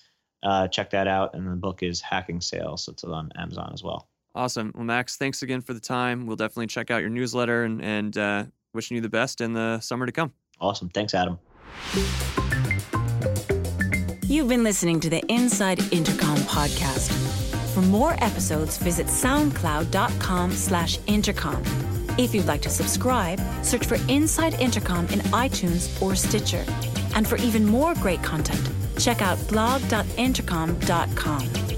Uh, 0.43 0.69
check 0.69 0.91
that 0.91 1.07
out. 1.07 1.35
And 1.35 1.47
the 1.47 1.57
book 1.57 1.83
is 1.83 2.01
Hacking 2.01 2.41
Sales. 2.41 2.85
So 2.85 2.93
it's 2.93 3.05
on 3.05 3.31
Amazon 3.37 3.71
as 3.75 3.83
well. 3.83 4.09
Awesome. 4.35 4.73
Well, 4.75 4.85
Max, 4.85 5.17
thanks 5.17 5.43
again 5.43 5.61
for 5.61 5.75
the 5.75 5.81
time. 5.81 6.27
We'll 6.27 6.37
definitely 6.37 6.69
check 6.69 6.91
out 6.91 7.03
your 7.03 7.11
newsletter 7.11 7.65
and, 7.65 7.83
and 7.83 8.17
uh, 8.17 8.45
wishing 8.73 8.97
you 8.97 9.01
the 9.01 9.09
best 9.09 9.41
in 9.41 9.55
the 9.55 9.81
summer 9.81 10.07
to 10.07 10.13
come. 10.13 10.33
Awesome. 10.61 10.89
Thanks, 10.91 11.15
Adam. 11.15 11.39
You've 14.25 14.49
been 14.49 14.63
listening 14.63 15.01
to 15.01 15.11
the 15.11 15.25
Inside 15.29 15.81
Intercom 15.93 16.37
podcast. 16.39 17.11
For 17.75 17.83
more 17.83 18.13
episodes, 18.23 18.79
visit 18.79 19.07
soundcloud.com 19.07 20.53
slash 20.53 20.99
intercom. 21.07 21.63
If 22.19 22.35
you'd 22.35 22.47
like 22.47 22.63
to 22.63 22.71
subscribe, 22.71 23.41
search 23.63 23.87
for 23.87 23.97
Inside 24.09 24.61
Intercom 24.61 25.07
in 25.09 25.21
iTunes 25.31 26.01
or 26.03 26.15
Stitcher. 26.15 26.65
And 27.15 27.27
for 27.27 27.37
even 27.37 27.67
more 27.67 27.95
great 27.95 28.23
content, 28.23 28.69
check 28.99 29.23
out 29.23 29.39
blog.intercom.com. 29.49 31.70